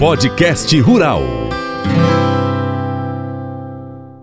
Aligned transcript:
Podcast 0.00 0.80
Rural. 0.80 1.22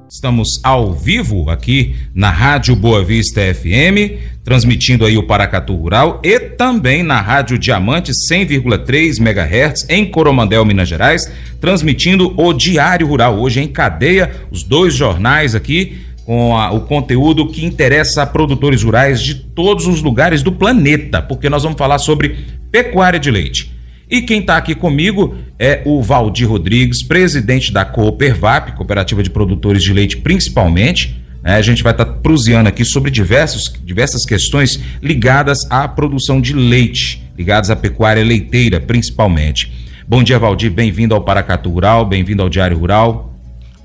Estamos 0.10 0.60
ao 0.64 0.92
vivo 0.92 1.52
aqui 1.52 1.96
na 2.16 2.32
Rádio 2.32 2.76
Boa 2.76 3.04
Vista 3.04 3.42
FM, 3.54 4.18
transmitindo 4.44 5.06
aí 5.06 5.20
o 5.20 5.28
Paracatu 5.28 5.76
Rural 5.76 6.20
e 6.24 6.40
também 6.40 7.04
na 7.04 7.22
Rádio 7.22 7.60
Diamante 7.60 8.12
100,3 8.12 9.20
MHz 9.20 9.86
em 9.88 10.10
Coromandel, 10.10 10.66
Minas 10.66 10.90
Gerais, 10.90 11.32
transmitindo 11.62 12.34
o 12.36 12.54
Diário 12.54 13.06
Rural 13.06 13.38
hoje 13.38 13.62
em 13.62 13.68
cadeia, 13.68 14.32
os 14.50 14.64
dois 14.64 14.96
jornais 14.96 15.54
aqui 15.54 16.00
com 16.26 16.58
a, 16.58 16.72
o 16.72 16.82
conteúdo 16.82 17.50
que 17.50 17.64
interessa 17.64 18.24
a 18.24 18.26
produtores 18.26 18.82
rurais 18.82 19.22
de 19.22 19.36
todos 19.36 19.86
os 19.86 20.02
lugares 20.02 20.42
do 20.42 20.52
planeta, 20.52 21.22
porque 21.22 21.48
nós 21.48 21.62
vamos 21.62 21.78
falar 21.78 22.00
sobre 22.00 22.36
pecuária 22.72 23.20
de 23.20 23.30
leite. 23.30 23.77
E 24.10 24.22
quem 24.22 24.40
está 24.40 24.56
aqui 24.56 24.74
comigo 24.74 25.36
é 25.60 25.82
o 25.86 26.02
Valdir 26.02 26.48
Rodrigues, 26.48 27.04
presidente 27.04 27.74
da 27.74 27.84
Coopervap, 27.84 28.72
Cooperativa 28.72 29.22
de 29.22 29.30
Produtores 29.30 29.84
de 29.84 29.92
Leite, 29.92 30.18
principalmente. 30.18 31.22
É, 31.44 31.54
a 31.54 31.62
gente 31.62 31.84
vai 31.84 31.92
estar 31.92 32.06
tá 32.06 32.14
prusiando 32.14 32.70
aqui 32.70 32.86
sobre 32.86 33.12
diversos, 33.12 33.64
diversas 33.84 34.26
questões 34.26 34.80
ligadas 35.02 35.60
à 35.70 35.88
produção 35.88 36.40
de 36.40 36.54
leite, 36.54 37.22
ligadas 37.38 37.70
à 37.70 37.76
pecuária 37.76 38.24
leiteira, 38.24 38.80
principalmente. 38.80 39.72
Bom 40.08 40.24
dia, 40.24 40.40
Valdir. 40.40 40.72
Bem-vindo 40.72 41.14
ao 41.14 41.22
Paracatu 41.22 41.70
Rural, 41.70 42.06
bem-vindo 42.06 42.42
ao 42.42 42.50
Diário 42.50 42.78
Rural. 42.78 43.34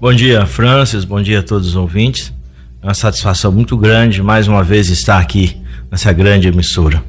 Bom 0.01 0.13
dia, 0.13 0.47
Francis. 0.47 1.05
Bom 1.05 1.21
dia 1.21 1.41
a 1.41 1.43
todos 1.43 1.69
os 1.69 1.77
ouvintes. 1.77 2.33
É 2.81 2.87
uma 2.87 2.95
satisfação 2.95 3.51
muito 3.51 3.77
grande 3.77 4.23
mais 4.23 4.47
uma 4.47 4.63
vez 4.63 4.89
estar 4.89 5.19
aqui 5.19 5.57
nessa 5.91 6.13
grande 6.13 6.47
emissora. 6.47 7.03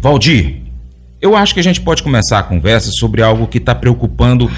Valdir, 0.00 0.56
eu 1.20 1.36
acho 1.36 1.54
que 1.54 1.60
a 1.60 1.62
gente 1.62 1.80
pode 1.80 2.02
começar 2.02 2.38
a 2.38 2.42
conversa 2.42 2.90
sobre 2.92 3.22
algo 3.22 3.46
que 3.46 3.58
está 3.58 3.74
preocupando 3.74 4.50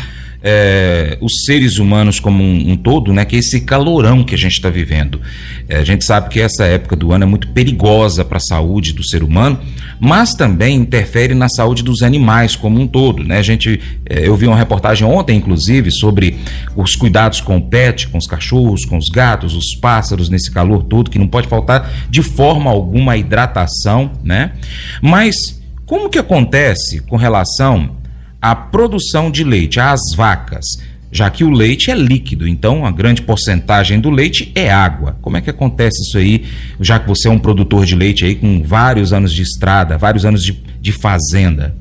é, 0.43 1.17
os 1.21 1.45
seres 1.45 1.79
humanos 1.79 2.19
como 2.19 2.43
um, 2.43 2.73
um, 2.73 2.77
todo, 2.77 3.13
né? 3.13 3.25
Que 3.25 3.37
é 3.37 3.39
esse 3.39 3.61
calorão 3.61 4.25
que 4.25 4.35
a 4.35 4.39
gente 4.39 4.55
está 4.55 4.69
vivendo. 4.69 5.21
É, 5.69 5.77
a 5.77 5.85
gente 5.85 6.05
sabe 6.05 6.29
que 6.29 6.41
essa 6.41 6.65
época 6.65 6.97
do 6.97 7.13
ano 7.13 7.25
é 7.25 7.27
muito 7.27 7.49
perigosa 7.49 8.25
para 8.25 8.39
a 8.39 8.41
saúde 8.41 8.93
do 8.93 9.07
ser 9.07 9.23
humano, 9.23 9.61
mas 10.01 10.35
também 10.35 10.77
interfere 10.77 11.33
na 11.35 11.49
saúde 11.49 11.85
dos 11.85 12.03
animais 12.03 12.57
como 12.57 12.81
um 12.81 12.89
todo, 12.89 13.23
né? 13.23 13.39
A 13.39 13.43
gente, 13.43 13.81
é, 14.05 14.27
eu 14.27 14.35
vi 14.35 14.47
uma 14.49 14.57
reportagem 14.57 15.07
ontem, 15.07 15.37
inclusive, 15.37 15.93
sobre 15.93 16.37
os 16.75 16.97
cuidados 16.97 17.41
com 17.41 17.57
o 17.57 17.63
pet, 17.63 18.09
com 18.09 18.19
os 18.19 18.27
cachorros, 18.27 18.85
com 18.85 18.99
os 18.99 19.09
gatos, 19.09 19.55
os 19.55 19.77
pássaros 19.77 20.29
nesse 20.29 20.51
calor 20.51 20.83
todo, 20.83 21.11
que 21.11 21.19
não 21.19 21.29
pode 21.29 21.47
faltar 21.47 21.89
de 22.11 22.23
forma 22.23 22.71
alguma 22.71 23.13
a 23.13 23.17
hidratação, 23.17 24.11
né? 24.25 24.53
Mas 25.01 25.62
como 25.87 26.09
que 26.09 26.19
acontece 26.19 27.01
com 27.01 27.17
relação 27.17 27.97
à 28.41 28.55
produção 28.55 29.31
de 29.31 29.45
leite, 29.45 29.81
às 29.81 30.01
vacas? 30.15 30.65
Já 31.11 31.29
que 31.29 31.45
o 31.45 31.51
leite 31.51 31.91
é 31.91 31.95
líquido, 31.95 32.49
então 32.49 32.87
a 32.87 32.91
grande 32.91 33.21
porcentagem 33.21 34.01
do 34.01 34.09
leite 34.09 34.51
é 34.55 34.73
água. 34.73 35.19
Como 35.21 35.37
é 35.37 35.43
que 35.43 35.51
acontece 35.51 36.01
isso 36.03 36.17
aí, 36.17 36.45
já 36.81 36.99
que 36.99 37.07
você 37.07 37.29
é 37.29 37.31
um 37.31 37.39
produtor 37.39 37.85
de 37.85 37.95
leite 37.95 38.25
aí 38.25 38.35
com 38.35 38.63
vários 38.63 39.13
anos 39.13 39.31
de 39.33 39.43
estrada, 39.43 39.99
vários 39.99 40.25
anos 40.25 40.43
de, 40.43 40.53
de 40.81 40.93
fazenda? 40.93 41.77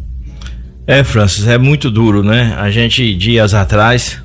É, 0.85 1.01
Francis, 1.03 1.47
é 1.47 1.57
muito 1.57 1.89
duro, 1.89 2.23
né? 2.23 2.53
A 2.57 2.69
gente, 2.69 3.15
dias 3.15 3.53
atrás, 3.53 4.21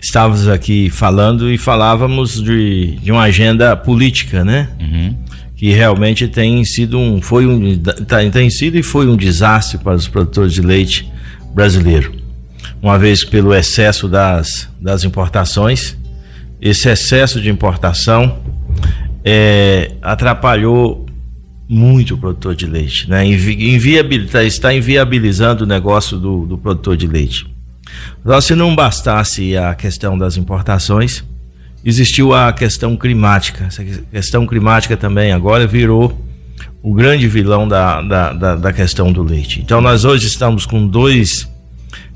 estávamos 0.00 0.48
aqui 0.48 0.88
falando 0.88 1.52
e 1.52 1.58
falávamos 1.58 2.42
de, 2.42 2.96
de 3.02 3.12
uma 3.12 3.24
agenda 3.24 3.76
política, 3.76 4.42
né? 4.42 4.70
Uhum 4.80 5.29
que 5.60 5.74
realmente 5.74 6.26
tem 6.26 6.64
sido 6.64 6.98
um 6.98 7.20
foi 7.20 7.44
um 7.44 7.76
tá, 7.76 8.16
tem 8.30 8.48
sido 8.48 8.78
e 8.78 8.82
foi 8.82 9.06
um 9.06 9.14
desastre 9.14 9.76
para 9.76 9.94
os 9.94 10.08
produtores 10.08 10.54
de 10.54 10.62
leite 10.62 11.06
brasileiro. 11.54 12.14
Uma 12.80 12.98
vez 12.98 13.22
pelo 13.22 13.52
excesso 13.54 14.08
das, 14.08 14.70
das 14.80 15.04
importações, 15.04 15.98
esse 16.62 16.88
excesso 16.88 17.42
de 17.42 17.50
importação 17.50 18.38
é, 19.22 19.92
atrapalhou 20.00 21.04
muito 21.68 22.14
o 22.14 22.16
produtor 22.16 22.56
de 22.56 22.64
leite, 22.64 23.10
né? 23.10 23.26
Inviabilita, 23.26 24.42
está 24.42 24.72
inviabilizando 24.72 25.64
o 25.64 25.66
negócio 25.66 26.16
do, 26.16 26.46
do 26.46 26.56
produtor 26.56 26.96
de 26.96 27.06
leite. 27.06 27.46
Então, 28.18 28.40
se 28.40 28.54
não 28.54 28.74
bastasse 28.74 29.54
a 29.58 29.74
questão 29.74 30.16
das 30.16 30.38
importações, 30.38 31.22
existiu 31.84 32.34
a 32.34 32.52
questão 32.52 32.96
climática. 32.96 33.64
Essa 33.64 33.84
questão 33.84 34.46
climática 34.46 34.96
também 34.96 35.32
agora 35.32 35.66
virou 35.66 36.18
o 36.82 36.94
grande 36.94 37.28
vilão 37.28 37.68
da, 37.68 38.00
da, 38.00 38.32
da, 38.32 38.56
da 38.56 38.72
questão 38.72 39.12
do 39.12 39.22
leite. 39.22 39.60
Então 39.60 39.80
nós 39.80 40.04
hoje 40.04 40.26
estamos 40.26 40.66
com 40.66 40.86
dois 40.86 41.48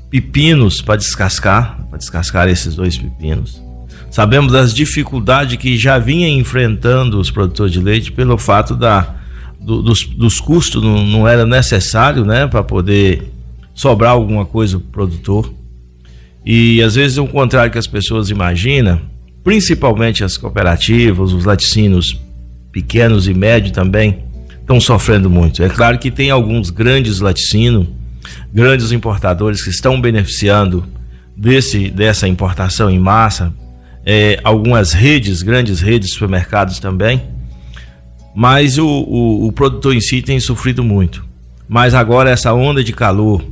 pepinos 0.09 0.81
para 0.81 0.95
descascar, 0.95 1.85
para 1.89 1.97
descascar 1.97 2.47
esses 2.47 2.75
dois 2.75 2.97
pepinos. 2.97 3.61
Sabemos 4.09 4.53
das 4.53 4.73
dificuldades 4.73 5.57
que 5.57 5.77
já 5.77 5.99
vinha 5.99 6.29
enfrentando 6.29 7.19
os 7.19 7.29
produtores 7.29 7.73
de 7.73 7.81
leite 7.81 8.11
pelo 8.11 8.37
fato 8.37 8.75
da, 8.75 9.13
do, 9.59 9.81
dos, 9.81 10.05
dos 10.05 10.39
custos, 10.39 10.81
não, 10.81 11.03
não 11.03 11.27
era 11.27 11.45
necessário 11.45 12.23
né, 12.23 12.47
para 12.47 12.63
poder 12.63 13.31
sobrar 13.73 14.11
alguma 14.11 14.45
coisa 14.45 14.79
para 14.79 14.87
o 14.87 14.91
produtor. 14.91 15.53
E 16.45 16.81
às 16.81 16.95
vezes 16.95 17.17
o 17.17 17.27
contrário 17.27 17.71
que 17.71 17.77
as 17.77 17.87
pessoas 17.87 18.29
imaginam, 18.29 19.01
principalmente 19.45 20.23
as 20.23 20.37
cooperativas, 20.37 21.31
os 21.31 21.45
laticínios 21.45 22.19
pequenos 22.71 23.27
e 23.27 23.33
médios 23.33 23.71
também 23.71 24.23
estão 24.59 24.81
sofrendo 24.81 25.29
muito. 25.29 25.61
É 25.61 25.69
claro 25.69 25.99
que 25.99 26.09
tem 26.09 26.31
alguns 26.31 26.71
grandes 26.71 27.19
laticínios, 27.19 27.87
grandes 28.51 28.91
importadores 28.91 29.63
que 29.63 29.69
estão 29.69 30.01
beneficiando 30.01 30.83
desse, 31.37 31.91
dessa 31.91 32.27
importação 32.27 32.89
em 32.89 32.97
massa, 32.97 33.53
é, 34.03 34.39
algumas 34.43 34.93
redes, 34.93 35.43
grandes 35.43 35.79
redes 35.79 36.09
de 36.09 36.15
supermercados 36.15 36.79
também, 36.79 37.21
mas 38.35 38.79
o, 38.79 38.87
o, 38.87 39.47
o 39.47 39.51
produtor 39.51 39.95
em 39.95 40.01
si 40.01 40.23
tem 40.23 40.39
sofrido 40.39 40.83
muito. 40.83 41.23
Mas 41.69 41.93
agora 41.93 42.31
essa 42.31 42.51
onda 42.51 42.83
de 42.83 42.93
calor, 42.93 43.45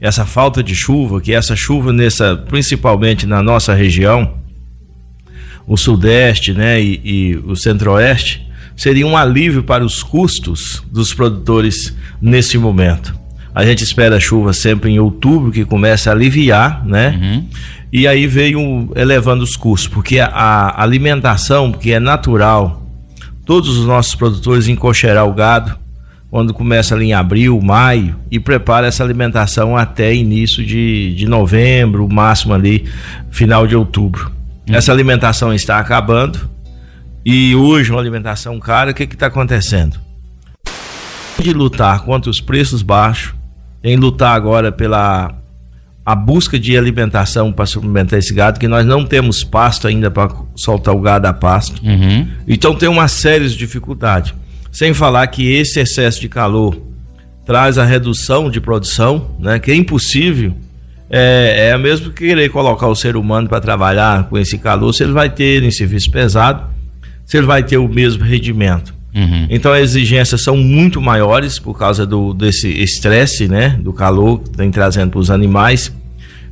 essa 0.00 0.26
falta 0.26 0.64
de 0.64 0.74
chuva, 0.74 1.20
que 1.20 1.32
essa 1.32 1.54
chuva 1.54 1.92
nessa, 1.92 2.36
principalmente 2.36 3.24
na 3.24 3.40
nossa 3.40 3.72
região, 3.72 4.37
o 5.68 5.76
Sudeste 5.76 6.54
né, 6.54 6.80
e, 6.80 7.00
e 7.04 7.36
o 7.44 7.54
Centro-Oeste, 7.54 8.48
seria 8.74 9.06
um 9.06 9.16
alívio 9.16 9.62
para 9.62 9.84
os 9.84 10.02
custos 10.02 10.82
dos 10.90 11.12
produtores 11.12 11.94
nesse 12.20 12.56
momento. 12.56 13.14
A 13.54 13.64
gente 13.64 13.84
espera 13.84 14.18
chuva 14.18 14.52
sempre 14.52 14.90
em 14.90 14.98
outubro, 14.98 15.50
que 15.50 15.64
começa 15.64 16.10
a 16.10 16.12
aliviar, 16.12 16.86
né? 16.86 17.18
Uhum. 17.20 17.46
E 17.92 18.06
aí 18.06 18.26
veio 18.26 18.90
elevando 18.94 19.42
os 19.42 19.56
custos, 19.56 19.88
porque 19.88 20.20
a, 20.20 20.26
a, 20.26 20.82
alimentação, 20.82 21.72
que 21.72 21.92
é 21.92 21.98
natural, 21.98 22.86
todos 23.44 23.76
os 23.76 23.84
nossos 23.84 24.14
produtores 24.14 24.68
encoxerar 24.68 25.26
o 25.26 25.34
gado, 25.34 25.76
quando 26.30 26.54
começa 26.54 26.94
ali 26.94 27.06
em 27.06 27.14
abril, 27.14 27.58
maio, 27.60 28.14
e 28.30 28.38
prepara 28.38 28.86
essa 28.86 29.02
alimentação 29.02 29.76
até 29.76 30.14
início 30.14 30.64
de, 30.64 31.14
de 31.14 31.26
novembro, 31.26 32.06
máximo 32.08 32.54
ali, 32.54 32.84
final 33.30 33.66
de 33.66 33.74
outubro. 33.74 34.37
Uhum. 34.68 34.74
Essa 34.74 34.92
alimentação 34.92 35.52
está 35.52 35.78
acabando 35.78 36.48
e 37.24 37.54
hoje 37.54 37.90
uma 37.90 38.00
alimentação 38.00 38.58
cara, 38.60 38.90
o 38.90 38.94
que 38.94 39.04
está 39.04 39.26
acontecendo? 39.26 39.98
De 41.38 41.52
lutar 41.52 42.04
contra 42.04 42.30
os 42.30 42.40
preços 42.40 42.82
baixos, 42.82 43.34
em 43.82 43.96
lutar 43.96 44.34
agora 44.34 44.72
pela 44.72 45.34
a 46.04 46.14
busca 46.14 46.58
de 46.58 46.76
alimentação 46.76 47.52
para 47.52 47.66
suplementar 47.66 48.18
esse 48.18 48.32
gado, 48.32 48.58
que 48.58 48.66
nós 48.66 48.86
não 48.86 49.04
temos 49.04 49.44
pasto 49.44 49.86
ainda 49.86 50.10
para 50.10 50.34
soltar 50.56 50.94
o 50.94 51.00
gado 51.02 51.26
a 51.28 51.34
pasto. 51.34 51.84
Uhum. 51.84 52.26
Então 52.46 52.74
tem 52.74 52.88
uma 52.88 53.08
série 53.08 53.46
de 53.46 53.54
dificuldades. 53.54 54.32
Sem 54.72 54.94
falar 54.94 55.26
que 55.26 55.52
esse 55.52 55.78
excesso 55.78 56.18
de 56.18 56.28
calor 56.28 56.80
traz 57.44 57.76
a 57.76 57.84
redução 57.84 58.50
de 58.50 58.58
produção, 58.58 59.36
né, 59.38 59.58
que 59.58 59.70
é 59.70 59.74
impossível 59.74 60.54
é, 61.10 61.70
é 61.70 61.78
mesmo 61.78 62.10
querer 62.10 62.50
colocar 62.50 62.86
o 62.86 62.94
ser 62.94 63.16
humano 63.16 63.48
para 63.48 63.60
trabalhar 63.60 64.28
com 64.28 64.36
esse 64.36 64.58
calor, 64.58 64.92
se 64.92 65.02
ele 65.02 65.12
vai 65.12 65.30
ter 65.30 65.62
em 65.62 65.70
serviço 65.70 66.10
pesado, 66.10 66.64
se 67.24 67.36
ele 67.36 67.46
vai 67.46 67.62
ter 67.62 67.78
o 67.78 67.88
mesmo 67.88 68.24
rendimento. 68.24 68.94
Uhum. 69.14 69.46
Então 69.48 69.72
as 69.72 69.80
exigências 69.80 70.42
são 70.42 70.56
muito 70.56 71.00
maiores 71.00 71.58
por 71.58 71.78
causa 71.78 72.06
do, 72.06 72.34
desse 72.34 72.68
estresse, 72.68 73.48
né, 73.48 73.78
do 73.80 73.92
calor 73.92 74.40
que 74.40 74.50
tem 74.50 74.70
trazendo 74.70 75.10
para 75.10 75.20
os 75.20 75.30
animais. 75.30 75.92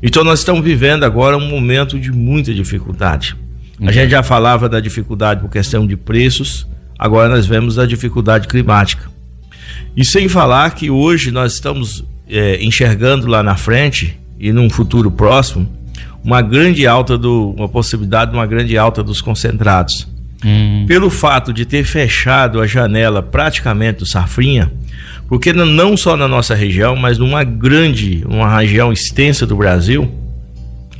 Então 0.02 0.24
nós 0.24 0.40
estamos 0.40 0.64
vivendo 0.64 1.04
agora 1.04 1.36
um 1.36 1.48
momento 1.48 1.98
de 1.98 2.10
muita 2.10 2.52
dificuldade. 2.54 3.36
Uhum. 3.78 3.88
A 3.88 3.92
gente 3.92 4.10
já 4.10 4.22
falava 4.22 4.68
da 4.68 4.80
dificuldade 4.80 5.40
por 5.40 5.50
questão 5.50 5.86
de 5.86 5.96
preços, 5.96 6.66
agora 6.98 7.28
nós 7.28 7.46
vemos 7.46 7.78
a 7.78 7.86
dificuldade 7.86 8.48
climática. 8.48 9.10
E 9.94 10.04
sem 10.04 10.28
falar 10.28 10.70
que 10.70 10.90
hoje 10.90 11.30
nós 11.30 11.54
estamos 11.54 12.04
é, 12.28 12.62
enxergando 12.62 13.26
lá 13.26 13.42
na 13.42 13.56
frente 13.56 14.18
e 14.38 14.52
num 14.52 14.68
futuro 14.70 15.10
próximo 15.10 15.68
uma 16.26 16.42
grande 16.42 16.86
alta 16.86 17.16
do 17.16 17.54
uma 17.56 17.68
possibilidade 17.68 18.32
de 18.32 18.36
uma 18.36 18.46
grande 18.46 18.76
alta 18.76 19.00
dos 19.00 19.20
concentrados. 19.20 20.08
Hum. 20.44 20.84
Pelo 20.86 21.08
fato 21.08 21.52
de 21.52 21.64
ter 21.64 21.84
fechado 21.84 22.60
a 22.60 22.66
janela 22.66 23.22
praticamente 23.22 24.00
do 24.00 24.06
safrinha, 24.06 24.70
Porque 25.28 25.52
não 25.52 25.96
só 25.96 26.16
na 26.16 26.28
nossa 26.28 26.54
região, 26.54 26.94
mas 26.94 27.18
numa 27.18 27.42
grande, 27.42 28.24
uma 28.28 28.58
região 28.58 28.92
extensa 28.92 29.46
do 29.46 29.56
Brasil, 29.56 30.08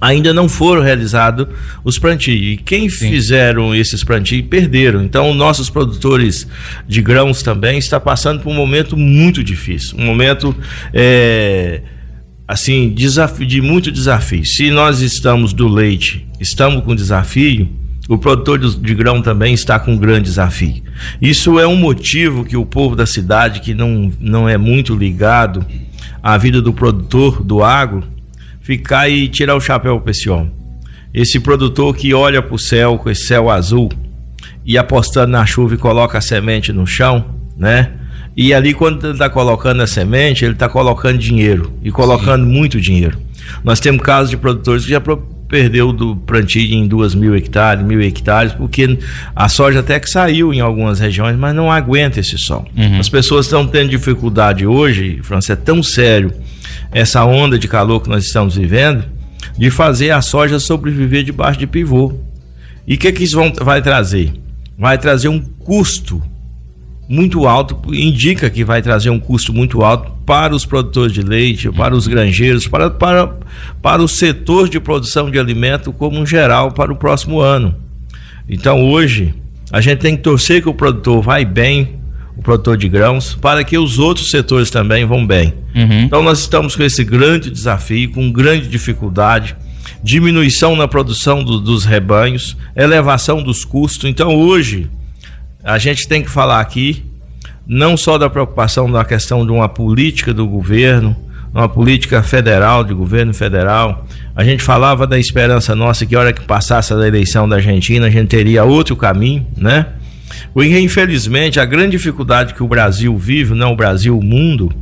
ainda 0.00 0.32
não 0.32 0.48
foram 0.48 0.82
realizados 0.82 1.46
os 1.84 1.98
plantios. 1.98 2.40
E 2.40 2.56
quem 2.56 2.88
Sim. 2.88 3.10
fizeram 3.10 3.74
esses 3.74 4.02
plantios 4.04 4.46
perderam. 4.48 5.02
Então, 5.02 5.32
nossos 5.34 5.70
produtores 5.70 6.46
de 6.86 7.00
grãos 7.02 7.42
também 7.42 7.78
está 7.78 7.98
passando 7.98 8.42
por 8.42 8.50
um 8.50 8.54
momento 8.54 8.96
muito 8.96 9.42
difícil, 9.42 9.96
um 9.98 10.04
momento 10.04 10.54
é, 10.92 11.82
assim 12.46 12.90
desafio, 12.90 13.46
de 13.46 13.60
muito 13.60 13.90
desafio. 13.90 14.44
Se 14.44 14.70
nós 14.70 15.00
estamos 15.00 15.52
do 15.52 15.68
leite, 15.68 16.26
estamos 16.40 16.84
com 16.84 16.94
desafio. 16.94 17.68
O 18.08 18.16
produtor 18.16 18.58
de 18.58 18.94
grão 18.94 19.20
também 19.20 19.52
está 19.52 19.80
com 19.80 19.94
um 19.94 19.98
grande 19.98 20.28
desafio. 20.28 20.82
Isso 21.20 21.58
é 21.58 21.66
um 21.66 21.74
motivo 21.74 22.44
que 22.44 22.56
o 22.56 22.64
povo 22.64 22.94
da 22.94 23.04
cidade, 23.04 23.60
que 23.60 23.74
não, 23.74 24.12
não 24.20 24.48
é 24.48 24.56
muito 24.56 24.94
ligado 24.94 25.66
à 26.22 26.38
vida 26.38 26.62
do 26.62 26.72
produtor 26.72 27.42
do 27.42 27.64
agro, 27.64 28.04
ficar 28.60 29.08
e 29.08 29.28
tirar 29.28 29.56
o 29.56 29.60
chapéu 29.60 30.00
para 30.00 30.12
esse 30.12 30.30
homem. 30.30 30.52
Esse 31.12 31.40
produtor 31.40 31.96
que 31.96 32.14
olha 32.14 32.40
para 32.40 32.54
o 32.54 32.58
céu, 32.58 32.96
com 32.96 33.10
esse 33.10 33.26
céu 33.26 33.50
azul, 33.50 33.90
e 34.64 34.78
apostando 34.78 35.32
na 35.32 35.44
chuva 35.44 35.74
e 35.74 35.78
coloca 35.78 36.18
a 36.18 36.20
semente 36.20 36.72
no 36.72 36.86
chão, 36.86 37.24
né? 37.56 37.92
E 38.36 38.52
ali, 38.52 38.74
quando 38.74 39.02
ele 39.02 39.12
está 39.14 39.30
colocando 39.30 39.82
a 39.82 39.86
semente, 39.86 40.44
ele 40.44 40.52
está 40.52 40.68
colocando 40.68 41.16
dinheiro 41.16 41.72
e 41.82 41.90
colocando 41.90 42.44
Sim. 42.44 42.52
muito 42.52 42.80
dinheiro. 42.80 43.18
Nós 43.64 43.80
temos 43.80 44.02
casos 44.02 44.28
de 44.28 44.36
produtores 44.36 44.84
que 44.84 44.90
já 44.90 45.00
perdeu 45.48 45.92
do 45.92 46.16
plantio 46.16 46.74
em 46.74 46.86
duas 46.86 47.14
mil 47.14 47.34
hectares, 47.34 47.82
mil 47.84 48.00
hectares, 48.02 48.52
porque 48.52 48.98
a 49.34 49.48
soja 49.48 49.80
até 49.80 49.98
que 49.98 50.10
saiu 50.10 50.52
em 50.52 50.60
algumas 50.60 51.00
regiões, 51.00 51.36
mas 51.36 51.54
não 51.54 51.70
aguenta 51.70 52.20
esse 52.20 52.36
sol. 52.36 52.66
Uhum. 52.76 52.98
As 52.98 53.08
pessoas 53.08 53.46
estão 53.46 53.66
tendo 53.66 53.88
dificuldade 53.88 54.66
hoje, 54.66 55.20
França, 55.22 55.54
é 55.54 55.56
tão 55.56 55.82
sério 55.82 56.32
essa 56.92 57.24
onda 57.24 57.58
de 57.58 57.68
calor 57.68 58.02
que 58.02 58.08
nós 58.08 58.24
estamos 58.24 58.56
vivendo, 58.56 59.04
de 59.56 59.70
fazer 59.70 60.10
a 60.10 60.20
soja 60.20 60.58
sobreviver 60.58 61.24
debaixo 61.24 61.58
de 61.58 61.66
pivô. 61.66 62.12
E 62.86 62.94
o 62.94 62.98
que, 62.98 63.10
que 63.12 63.24
isso 63.24 63.36
vão, 63.36 63.52
vai 63.62 63.80
trazer? 63.80 64.32
Vai 64.78 64.98
trazer 64.98 65.28
um 65.28 65.40
custo 65.40 66.22
muito 67.08 67.46
alto, 67.46 67.80
indica 67.94 68.50
que 68.50 68.64
vai 68.64 68.82
trazer 68.82 69.10
um 69.10 69.18
custo 69.18 69.52
muito 69.52 69.82
alto 69.82 70.10
para 70.24 70.54
os 70.54 70.66
produtores 70.66 71.12
de 71.12 71.22
leite, 71.22 71.70
para 71.70 71.94
os 71.94 72.06
granjeiros, 72.06 72.66
para, 72.66 72.90
para, 72.90 73.32
para 73.80 74.02
o 74.02 74.08
setor 74.08 74.68
de 74.68 74.80
produção 74.80 75.30
de 75.30 75.38
alimento 75.38 75.92
como 75.92 76.18
um 76.18 76.26
geral 76.26 76.72
para 76.72 76.92
o 76.92 76.96
próximo 76.96 77.40
ano. 77.40 77.74
Então 78.48 78.84
hoje 78.84 79.32
a 79.72 79.80
gente 79.80 80.00
tem 80.00 80.16
que 80.16 80.22
torcer 80.22 80.62
que 80.62 80.68
o 80.68 80.74
produtor 80.74 81.22
vai 81.22 81.44
bem, 81.44 81.96
o 82.36 82.42
produtor 82.42 82.76
de 82.76 82.88
grãos, 82.88 83.34
para 83.40 83.62
que 83.62 83.78
os 83.78 83.98
outros 83.98 84.30
setores 84.30 84.70
também 84.70 85.04
vão 85.04 85.24
bem. 85.24 85.54
Uhum. 85.74 86.02
Então 86.02 86.22
nós 86.22 86.40
estamos 86.40 86.74
com 86.74 86.82
esse 86.82 87.04
grande 87.04 87.50
desafio, 87.50 88.10
com 88.10 88.30
grande 88.30 88.68
dificuldade, 88.68 89.56
diminuição 90.02 90.76
na 90.76 90.86
produção 90.88 91.42
do, 91.42 91.60
dos 91.60 91.84
rebanhos, 91.84 92.56
elevação 92.74 93.42
dos 93.42 93.64
custos. 93.64 94.08
Então 94.10 94.34
hoje 94.34 94.88
a 95.66 95.78
gente 95.78 96.06
tem 96.06 96.22
que 96.22 96.30
falar 96.30 96.60
aqui 96.60 97.04
não 97.66 97.96
só 97.96 98.16
da 98.16 98.30
preocupação 98.30 98.90
da 98.90 99.04
questão 99.04 99.44
de 99.44 99.50
uma 99.50 99.68
política 99.68 100.32
do 100.32 100.46
governo, 100.46 101.16
uma 101.52 101.68
política 101.68 102.22
federal, 102.22 102.84
de 102.84 102.94
governo 102.94 103.34
federal. 103.34 104.06
A 104.36 104.44
gente 104.44 104.62
falava 104.62 105.06
da 105.08 105.18
esperança 105.18 105.74
nossa 105.74 106.06
que 106.06 106.14
a 106.14 106.20
hora 106.20 106.32
que 106.32 106.42
passasse 106.42 106.94
a 106.94 107.06
eleição 107.06 107.48
da 107.48 107.56
Argentina, 107.56 108.06
a 108.06 108.10
gente 108.10 108.28
teria 108.28 108.62
outro 108.62 108.94
caminho, 108.94 109.44
né? 109.56 109.86
Porque, 110.54 110.78
infelizmente, 110.78 111.58
a 111.58 111.64
grande 111.64 111.92
dificuldade 111.92 112.54
que 112.54 112.62
o 112.62 112.68
Brasil 112.68 113.16
vive, 113.16 113.52
não 113.52 113.72
o 113.72 113.76
Brasil, 113.76 114.16
o 114.16 114.22
mundo, 114.22 114.72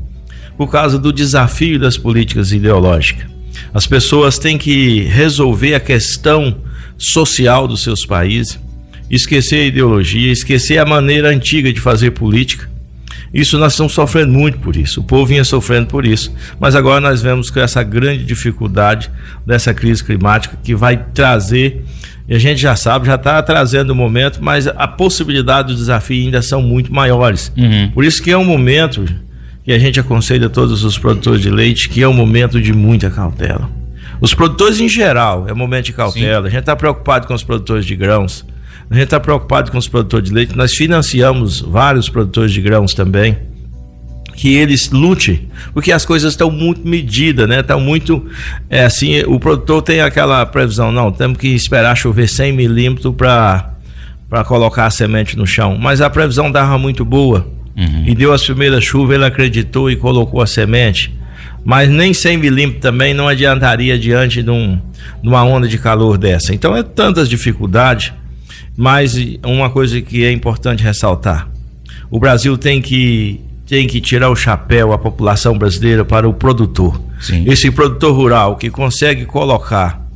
por 0.58 0.70
causa 0.70 0.98
do 0.98 1.12
desafio 1.12 1.78
das 1.78 1.96
políticas 1.96 2.52
ideológicas. 2.52 3.26
As 3.72 3.86
pessoas 3.86 4.38
têm 4.38 4.58
que 4.58 5.00
resolver 5.04 5.74
a 5.74 5.80
questão 5.80 6.56
social 6.98 7.66
dos 7.66 7.82
seus 7.82 8.04
países, 8.04 8.58
esquecer 9.10 9.56
a 9.56 9.66
ideologia, 9.66 10.32
esquecer 10.32 10.78
a 10.78 10.86
maneira 10.86 11.28
antiga 11.28 11.72
de 11.72 11.80
fazer 11.80 12.12
política. 12.12 12.68
Isso 13.32 13.58
nós 13.58 13.72
estamos 13.72 13.92
sofrendo 13.92 14.32
muito 14.32 14.58
por 14.58 14.76
isso. 14.76 15.00
O 15.00 15.04
povo 15.04 15.26
vinha 15.26 15.42
sofrendo 15.42 15.88
por 15.88 16.06
isso. 16.06 16.32
Mas 16.60 16.76
agora 16.76 17.00
nós 17.00 17.20
vemos 17.20 17.50
com 17.50 17.58
essa 17.58 17.82
grande 17.82 18.24
dificuldade 18.24 19.10
dessa 19.44 19.74
crise 19.74 20.04
climática 20.04 20.56
que 20.62 20.74
vai 20.74 20.96
trazer 21.12 21.84
e 22.26 22.34
a 22.34 22.38
gente 22.38 22.60
já 22.60 22.74
sabe, 22.74 23.06
já 23.06 23.16
está 23.16 23.42
trazendo 23.42 23.90
o 23.90 23.94
momento, 23.94 24.38
mas 24.40 24.66
a 24.66 24.88
possibilidade 24.88 25.68
do 25.68 25.74
desafio 25.74 26.24
ainda 26.24 26.40
são 26.40 26.62
muito 26.62 26.92
maiores. 26.92 27.52
Uhum. 27.56 27.90
Por 27.90 28.04
isso 28.04 28.22
que 28.22 28.30
é 28.30 28.38
um 28.38 28.44
momento 28.44 29.04
que 29.62 29.72
a 29.72 29.78
gente 29.78 30.00
aconselha 30.00 30.48
todos 30.48 30.84
os 30.84 30.98
produtores 30.98 31.42
de 31.42 31.50
leite 31.50 31.88
que 31.88 32.02
é 32.02 32.08
um 32.08 32.14
momento 32.14 32.60
de 32.60 32.72
muita 32.72 33.10
cautela. 33.10 33.68
Os 34.20 34.32
produtores 34.32 34.80
em 34.80 34.88
geral 34.88 35.46
é 35.46 35.52
um 35.52 35.56
momento 35.56 35.86
de 35.86 35.92
cautela. 35.92 36.42
Sim. 36.42 36.48
A 36.48 36.50
gente 36.50 36.60
está 36.60 36.74
preocupado 36.74 37.26
com 37.26 37.34
os 37.34 37.42
produtores 37.42 37.84
de 37.84 37.94
grãos, 37.94 38.44
a 38.90 38.94
gente 38.94 39.04
está 39.04 39.20
preocupado 39.20 39.70
com 39.70 39.78
os 39.78 39.88
produtores 39.88 40.28
de 40.28 40.34
leite. 40.34 40.56
Nós 40.56 40.72
financiamos 40.74 41.60
vários 41.60 42.08
produtores 42.08 42.52
de 42.52 42.60
grãos 42.60 42.94
também 42.94 43.36
que 44.34 44.54
eles 44.54 44.90
lute, 44.90 45.48
porque 45.72 45.92
as 45.92 46.04
coisas 46.04 46.32
estão 46.32 46.50
muito 46.50 46.86
medidas, 46.86 47.48
né? 47.48 47.60
Estão 47.60 47.80
muito, 47.80 48.26
é 48.68 48.84
assim, 48.84 49.20
o 49.26 49.38
produtor 49.38 49.80
tem 49.80 50.00
aquela 50.00 50.44
previsão, 50.44 50.90
não, 50.90 51.12
temos 51.12 51.38
que 51.38 51.48
esperar 51.48 51.96
chover 51.96 52.28
100 52.28 52.52
milímetros 52.52 53.14
para 53.14 53.70
para 54.28 54.42
colocar 54.42 54.86
a 54.86 54.90
semente 54.90 55.36
no 55.36 55.46
chão, 55.46 55.78
mas 55.78 56.00
a 56.00 56.10
previsão 56.10 56.50
dava 56.50 56.76
muito 56.76 57.04
boa 57.04 57.46
uhum. 57.76 58.04
e 58.04 58.16
deu 58.16 58.32
as 58.32 58.42
primeiras 58.42 58.82
chuvas, 58.82 59.14
ele 59.14 59.24
acreditou 59.24 59.88
e 59.88 59.94
colocou 59.94 60.42
a 60.42 60.46
semente, 60.46 61.14
mas 61.64 61.88
nem 61.88 62.12
100 62.12 62.38
milímetros 62.38 62.82
também 62.82 63.14
não 63.14 63.28
adiantaria 63.28 63.96
diante 63.96 64.42
de, 64.42 64.50
um, 64.50 64.80
de 65.22 65.28
uma 65.28 65.44
onda 65.44 65.68
de 65.68 65.78
calor 65.78 66.18
dessa. 66.18 66.52
Então 66.52 66.76
é 66.76 66.82
tantas 66.82 67.28
dificuldades, 67.28 68.12
mas 68.76 69.14
uma 69.44 69.70
coisa 69.70 70.00
que 70.00 70.24
é 70.24 70.32
importante 70.32 70.82
ressaltar, 70.82 71.48
o 72.10 72.18
Brasil 72.18 72.56
tem 72.56 72.80
que 72.80 73.40
tem 73.66 73.86
que 73.86 74.00
tirar 74.00 74.30
o 74.30 74.36
chapéu 74.36 74.92
a 74.92 74.98
população 74.98 75.56
brasileira 75.56 76.04
para 76.04 76.28
o 76.28 76.34
produtor. 76.34 77.00
Sim. 77.20 77.44
Esse 77.46 77.70
produtor 77.70 78.14
rural 78.14 78.56
que 78.56 78.68
consegue 78.68 79.24
colocar 79.24 80.06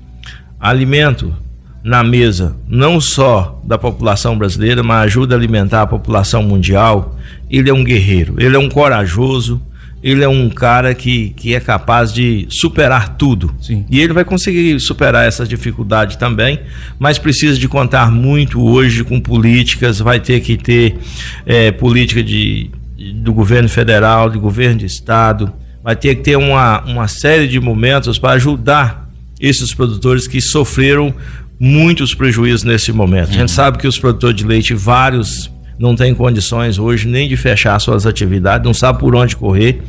alimento 0.60 1.34
na 1.82 2.04
mesa, 2.04 2.56
não 2.68 3.00
só 3.00 3.60
da 3.64 3.78
população 3.78 4.36
brasileira, 4.36 4.82
mas 4.82 5.06
ajuda 5.06 5.34
a 5.34 5.38
alimentar 5.38 5.82
a 5.82 5.86
população 5.86 6.42
mundial. 6.42 7.16
Ele 7.50 7.70
é 7.70 7.72
um 7.72 7.82
guerreiro, 7.82 8.34
ele 8.38 8.54
é 8.54 8.58
um 8.58 8.68
corajoso, 8.68 9.62
ele 10.02 10.22
é 10.22 10.28
um 10.28 10.48
cara 10.48 10.94
que, 10.94 11.30
que 11.30 11.54
é 11.54 11.60
capaz 11.60 12.12
de 12.12 12.46
superar 12.50 13.16
tudo. 13.16 13.54
Sim. 13.60 13.84
E 13.90 14.00
ele 14.00 14.12
vai 14.12 14.24
conseguir 14.24 14.78
superar 14.80 15.26
essas 15.26 15.48
dificuldades 15.48 16.16
também, 16.16 16.60
mas 16.98 17.18
precisa 17.18 17.58
de 17.58 17.68
contar 17.68 18.10
muito 18.10 18.62
hoje 18.62 19.02
com 19.04 19.20
políticas, 19.20 19.98
vai 19.98 20.20
ter 20.20 20.40
que 20.40 20.56
ter 20.56 20.98
é, 21.44 21.70
política 21.72 22.22
de 22.22 22.70
do 23.14 23.32
governo 23.32 23.68
federal, 23.68 24.28
do 24.28 24.40
governo 24.40 24.80
de 24.80 24.86
estado, 24.86 25.52
vai 25.82 25.94
ter 25.94 26.16
que 26.16 26.22
ter 26.22 26.36
uma, 26.36 26.82
uma 26.82 27.06
série 27.06 27.46
de 27.46 27.60
momentos 27.60 28.18
para 28.18 28.30
ajudar 28.30 29.08
esses 29.40 29.72
produtores 29.72 30.26
que 30.26 30.40
sofreram 30.40 31.14
muitos 31.60 32.12
prejuízos 32.12 32.64
nesse 32.64 32.92
momento. 32.92 33.28
A 33.28 33.32
gente 33.32 33.42
uhum. 33.42 33.48
sabe 33.48 33.78
que 33.78 33.86
os 33.86 33.98
produtores 33.98 34.36
de 34.36 34.44
leite, 34.44 34.74
vários, 34.74 35.50
não 35.78 35.94
têm 35.94 36.14
condições 36.14 36.78
hoje 36.78 37.06
nem 37.06 37.28
de 37.28 37.36
fechar 37.36 37.78
suas 37.78 38.06
atividades, 38.06 38.66
não 38.66 38.74
sabe 38.74 38.98
por 38.98 39.14
onde 39.14 39.36
correr. 39.36 39.82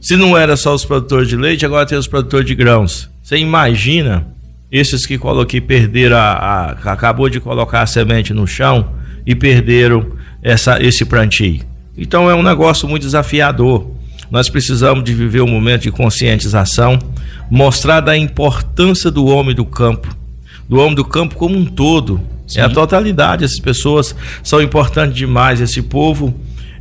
Se 0.00 0.16
não 0.16 0.36
era 0.36 0.56
só 0.56 0.74
os 0.74 0.84
produtores 0.84 1.28
de 1.28 1.36
leite, 1.36 1.66
agora 1.66 1.86
tem 1.86 1.98
os 1.98 2.06
produtores 2.06 2.46
de 2.46 2.54
grãos. 2.54 3.10
Você 3.22 3.36
imagina 3.38 4.26
esses 4.70 5.06
que 5.06 5.18
coloquei 5.18 5.60
perderam 5.60 6.16
a, 6.16 6.32
a, 6.32 6.70
acabou 6.92 7.28
de 7.28 7.40
colocar 7.40 7.82
a 7.82 7.86
semente 7.86 8.32
no 8.32 8.46
chão 8.46 8.92
e 9.26 9.34
perderam 9.34 10.12
essa, 10.42 10.80
esse 10.82 11.04
plantio. 11.04 11.60
Então 11.96 12.30
é 12.30 12.34
um 12.34 12.42
negócio 12.42 12.88
muito 12.88 13.02
desafiador. 13.02 13.90
Nós 14.30 14.48
precisamos 14.48 15.04
de 15.04 15.14
viver 15.14 15.40
um 15.40 15.48
momento 15.48 15.82
de 15.82 15.90
conscientização, 15.90 16.98
mostrar 17.50 18.00
da 18.00 18.16
importância 18.16 19.10
do 19.10 19.26
homem 19.26 19.54
do 19.54 19.64
campo, 19.64 20.14
do 20.68 20.78
homem 20.78 20.94
do 20.94 21.04
campo 21.04 21.36
como 21.36 21.56
um 21.56 21.64
todo. 21.64 22.20
Sim. 22.46 22.60
É 22.60 22.62
a 22.64 22.68
totalidade. 22.68 23.44
Essas 23.44 23.58
pessoas 23.58 24.14
são 24.42 24.62
importantes 24.62 25.16
demais. 25.16 25.60
Esse 25.60 25.82
povo, 25.82 26.34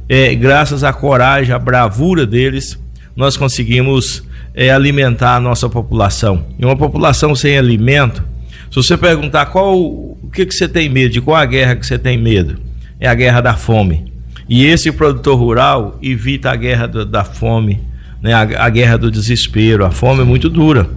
é, 0.07 0.33
graças 0.35 0.83
à 0.83 0.93
coragem, 0.93 1.53
à 1.53 1.59
bravura 1.59 2.25
deles, 2.25 2.79
nós 3.15 3.37
conseguimos 3.37 4.23
é, 4.53 4.69
alimentar 4.69 5.35
a 5.35 5.39
nossa 5.39 5.69
população. 5.69 6.45
E 6.59 6.65
uma 6.65 6.75
população 6.75 7.35
sem 7.35 7.57
alimento, 7.57 8.23
se 8.69 8.75
você 8.75 8.97
perguntar 8.97 9.47
qual 9.47 9.77
o 9.79 10.29
que, 10.31 10.45
que 10.45 10.53
você 10.53 10.67
tem 10.67 10.89
medo, 10.89 11.13
de 11.13 11.21
qual 11.21 11.37
a 11.37 11.45
guerra 11.45 11.75
que 11.75 11.85
você 11.85 11.97
tem 11.97 12.17
medo, 12.17 12.57
é 12.99 13.07
a 13.07 13.13
guerra 13.13 13.41
da 13.41 13.55
fome. 13.55 14.13
E 14.47 14.65
esse 14.65 14.91
produtor 14.91 15.37
rural 15.37 15.97
evita 16.01 16.51
a 16.51 16.55
guerra 16.55 16.87
do, 16.87 17.05
da 17.05 17.23
fome, 17.23 17.81
né? 18.21 18.33
A, 18.33 18.41
a, 18.65 18.69
guerra 18.69 18.97
do 18.97 19.09
desespero. 19.09 19.85
A 19.85 19.91
fome 19.91 20.21
é 20.21 20.25
muito 20.25 20.49
dura. 20.49 20.89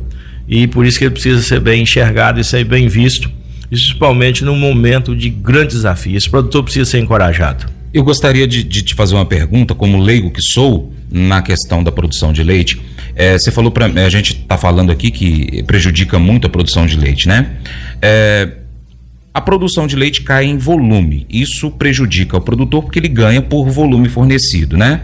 E 0.47 0.67
por 0.67 0.85
isso 0.87 0.99
que 0.99 1.05
ele 1.05 1.13
precisa 1.13 1.43
ser 1.43 1.61
bem 1.61 1.83
enxergado 1.83 2.41
e 2.41 2.45
ser 2.45 2.65
bem 2.65 2.89
visto, 2.89 3.31
principalmente 3.69 4.45
num 4.45 4.57
momento 4.57 5.15
de 5.15 5.29
grande 5.29 5.73
desafio. 5.73 6.17
Esse 6.17 6.29
produtor 6.29 6.63
precisa 6.65 6.85
ser 6.85 6.99
encorajado. 6.99 7.67
Eu 7.93 8.05
gostaria 8.05 8.47
de, 8.47 8.63
de, 8.63 8.83
te 8.83 8.95
fazer 8.95 9.15
uma 9.15 9.25
pergunta, 9.25 9.75
como 9.75 9.99
leigo 9.99 10.31
que 10.31 10.43
sou, 10.43 10.93
na 11.11 11.41
questão 11.41 11.83
da 11.83 11.91
produção 11.91 12.33
de 12.33 12.43
leite. 12.43 12.81
É, 13.15 13.39
você 13.39 13.51
falou 13.51 13.71
para 13.71 13.87
a 13.87 14.09
gente 14.11 14.33
está 14.33 14.59
falando 14.59 14.93
aqui 14.93 15.11
que 15.11 15.63
prejudica 15.65 16.19
muito 16.19 16.47
a 16.47 16.51
produção 16.51 16.87
de 16.87 16.97
leite, 16.97 17.27
né? 17.27 17.57
É, 18.01 18.53
a 19.33 19.41
produção 19.41 19.87
de 19.87 19.97
leite 19.97 20.23
cai 20.23 20.45
em 20.45 20.59
volume. 20.59 21.27
Isso 21.31 21.71
prejudica 21.71 22.37
o 22.37 22.41
produtor 22.41 22.83
porque 22.83 22.99
ele 22.99 23.09
ganha 23.09 23.41
por 23.41 23.71
volume 23.71 24.09
fornecido, 24.09 24.77
né? 24.77 25.03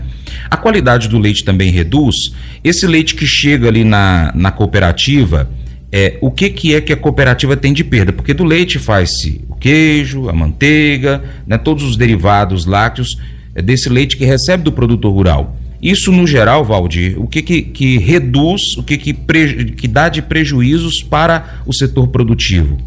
A 0.50 0.56
qualidade 0.56 1.09
do 1.09 1.18
leite 1.18 1.44
também 1.44 1.71
reduz. 1.71 2.14
Esse 2.62 2.87
leite 2.87 3.14
que 3.14 3.26
chega 3.26 3.68
ali 3.68 3.85
na, 3.85 4.33
na 4.35 4.50
cooperativa, 4.50 5.49
é, 5.93 6.19
o 6.21 6.31
que, 6.31 6.50
que 6.50 6.75
é 6.75 6.81
que 6.81 6.93
a 6.93 6.97
cooperativa 6.97 7.57
tem 7.57 7.73
de 7.73 7.85
perda? 7.85 8.12
Porque 8.12 8.35
do 8.35 8.45
leite 8.45 8.79
faz-se 8.79 9.45
o 9.49 9.55
queijo, 9.55 10.29
a 10.29 10.33
manteiga, 10.33 11.23
né, 11.47 11.57
todos 11.57 11.85
os 11.85 11.97
derivados 11.97 12.67
lácteos 12.67 13.17
é, 13.55 13.62
desse 13.62 13.88
leite 13.88 14.17
que 14.17 14.25
recebe 14.25 14.62
do 14.62 14.73
produtor 14.73 15.12
rural. 15.12 15.57
Isso, 15.81 16.11
no 16.11 16.26
geral, 16.26 16.64
Valdir, 16.64 17.21
o 17.21 17.29
que, 17.29 17.43
que, 17.43 17.62
que 17.62 17.99
reduz, 17.99 18.76
o 18.79 18.83
que, 18.83 18.97
que, 18.97 19.12
que 19.12 19.87
dá 19.87 20.09
de 20.09 20.23
prejuízos 20.23 21.03
para 21.03 21.61
o 21.67 21.75
setor 21.75 22.09
produtivo? 22.09 22.79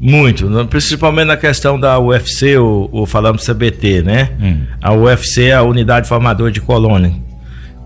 Muito, 0.00 0.48
principalmente 0.66 1.26
na 1.26 1.36
questão 1.36 1.78
da 1.78 1.98
UFC, 1.98 2.56
ou, 2.56 2.88
ou 2.92 3.06
falamos 3.06 3.44
CBT, 3.44 4.02
né? 4.02 4.30
Hum. 4.40 4.62
A 4.80 4.92
UFC 4.94 5.46
é 5.46 5.54
a 5.54 5.62
Unidade 5.62 6.08
Formadora 6.08 6.52
de 6.52 6.60
Colônia. 6.60 7.12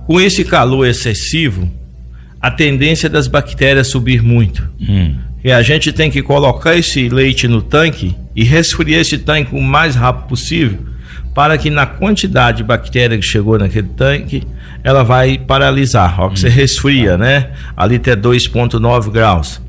Com 0.07 0.21
esse 0.21 0.45
calor 0.45 0.87
excessivo, 0.87 1.71
a 2.43 2.51
tendência 2.51 3.09
das 3.09 3.29
bactérias 3.29 3.87
subir 3.87 4.21
muito. 4.21 4.69
Hum. 4.81 5.15
E 5.45 5.53
a 5.53 5.63
gente 5.63 5.93
tem 5.93 6.11
que 6.11 6.21
colocar 6.23 6.75
esse 6.75 7.09
leite 7.09 7.47
no 7.47 7.63
tanque 7.63 8.17
e 8.35 8.43
resfriar 8.43 9.01
esse 9.01 9.19
tanque 9.19 9.55
o 9.55 9.61
mais 9.61 9.95
rápido 9.95 10.27
possível, 10.29 10.79
para 11.33 11.57
que 11.57 11.71
na 11.71 11.87
quantidade 11.87 12.59
de 12.59 12.65
bactéria 12.65 13.17
que 13.17 13.25
chegou 13.25 13.59
naquele 13.59 13.89
tanque, 13.89 14.43
ela 14.83 15.05
vai 15.05 15.39
paralisar. 15.39 16.21
Ó, 16.21 16.29
que 16.29 16.35
hum. 16.35 16.37
você 16.37 16.49
resfria, 16.49 17.17
né? 17.17 17.51
Ali 17.77 17.97
até 17.97 18.17
2,9 18.17 19.11
graus. 19.11 19.63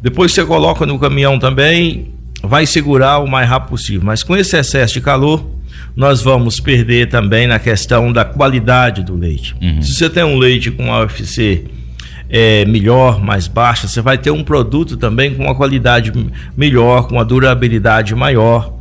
Depois 0.00 0.30
você 0.30 0.44
coloca 0.44 0.86
no 0.86 0.98
caminhão 1.00 1.36
também, 1.36 2.12
vai 2.42 2.64
segurar 2.64 3.18
o 3.18 3.26
mais 3.26 3.48
rápido 3.48 3.70
possível. 3.70 4.02
Mas 4.04 4.22
com 4.22 4.36
esse 4.36 4.56
excesso 4.56 4.94
de 4.94 5.00
calor, 5.00 5.44
nós 5.96 6.22
vamos 6.22 6.60
perder 6.60 7.08
também 7.08 7.48
na 7.48 7.58
questão 7.58 8.12
da 8.12 8.24
qualidade 8.24 9.02
do 9.02 9.16
leite. 9.16 9.56
Uhum. 9.60 9.82
Se 9.82 9.94
você 9.94 10.08
tem 10.08 10.22
um 10.22 10.38
leite 10.38 10.70
com 10.70 10.90
UFC 10.90 11.64
é, 12.28 12.64
melhor, 12.66 13.22
mais 13.22 13.48
baixa, 13.48 13.88
você 13.88 14.00
vai 14.00 14.18
ter 14.18 14.30
um 14.30 14.44
produto 14.44 14.96
também 14.96 15.34
com 15.34 15.44
uma 15.44 15.54
qualidade 15.54 16.12
melhor, 16.56 17.08
com 17.08 17.14
uma 17.14 17.24
durabilidade 17.24 18.14
maior. 18.14 18.74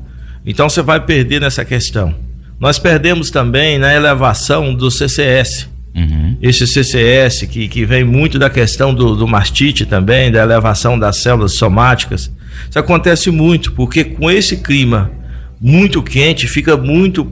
Então 0.46 0.70
você 0.70 0.82
vai 0.82 1.00
perder 1.00 1.42
nessa 1.42 1.64
questão. 1.64 2.14
Nós 2.60 2.80
perdemos 2.80 3.30
também 3.30 3.78
na 3.78 3.94
elevação 3.94 4.74
do 4.74 4.90
CCS. 4.90 5.70
Uhum. 5.96 6.38
Esse 6.42 6.68
CCS 6.68 7.42
que, 7.50 7.68
que 7.68 7.86
vem 7.86 8.04
muito 8.04 8.38
da 8.38 8.50
questão 8.50 8.94
do, 8.94 9.16
do 9.16 9.28
mastite 9.28 9.86
também, 9.86 10.32
da 10.32 10.44
elevação 10.44 10.98
das 10.98 11.18
células 11.22 11.56
somáticas. 11.56 12.32
Isso 12.70 12.80
acontece 12.80 13.32
muito, 13.32 13.72
porque 13.72 14.04
com 14.04 14.30
esse 14.30 14.58
clima 14.58 15.12
muito 15.60 16.04
quente 16.04 16.48
fica 16.48 16.78
muito 16.78 17.32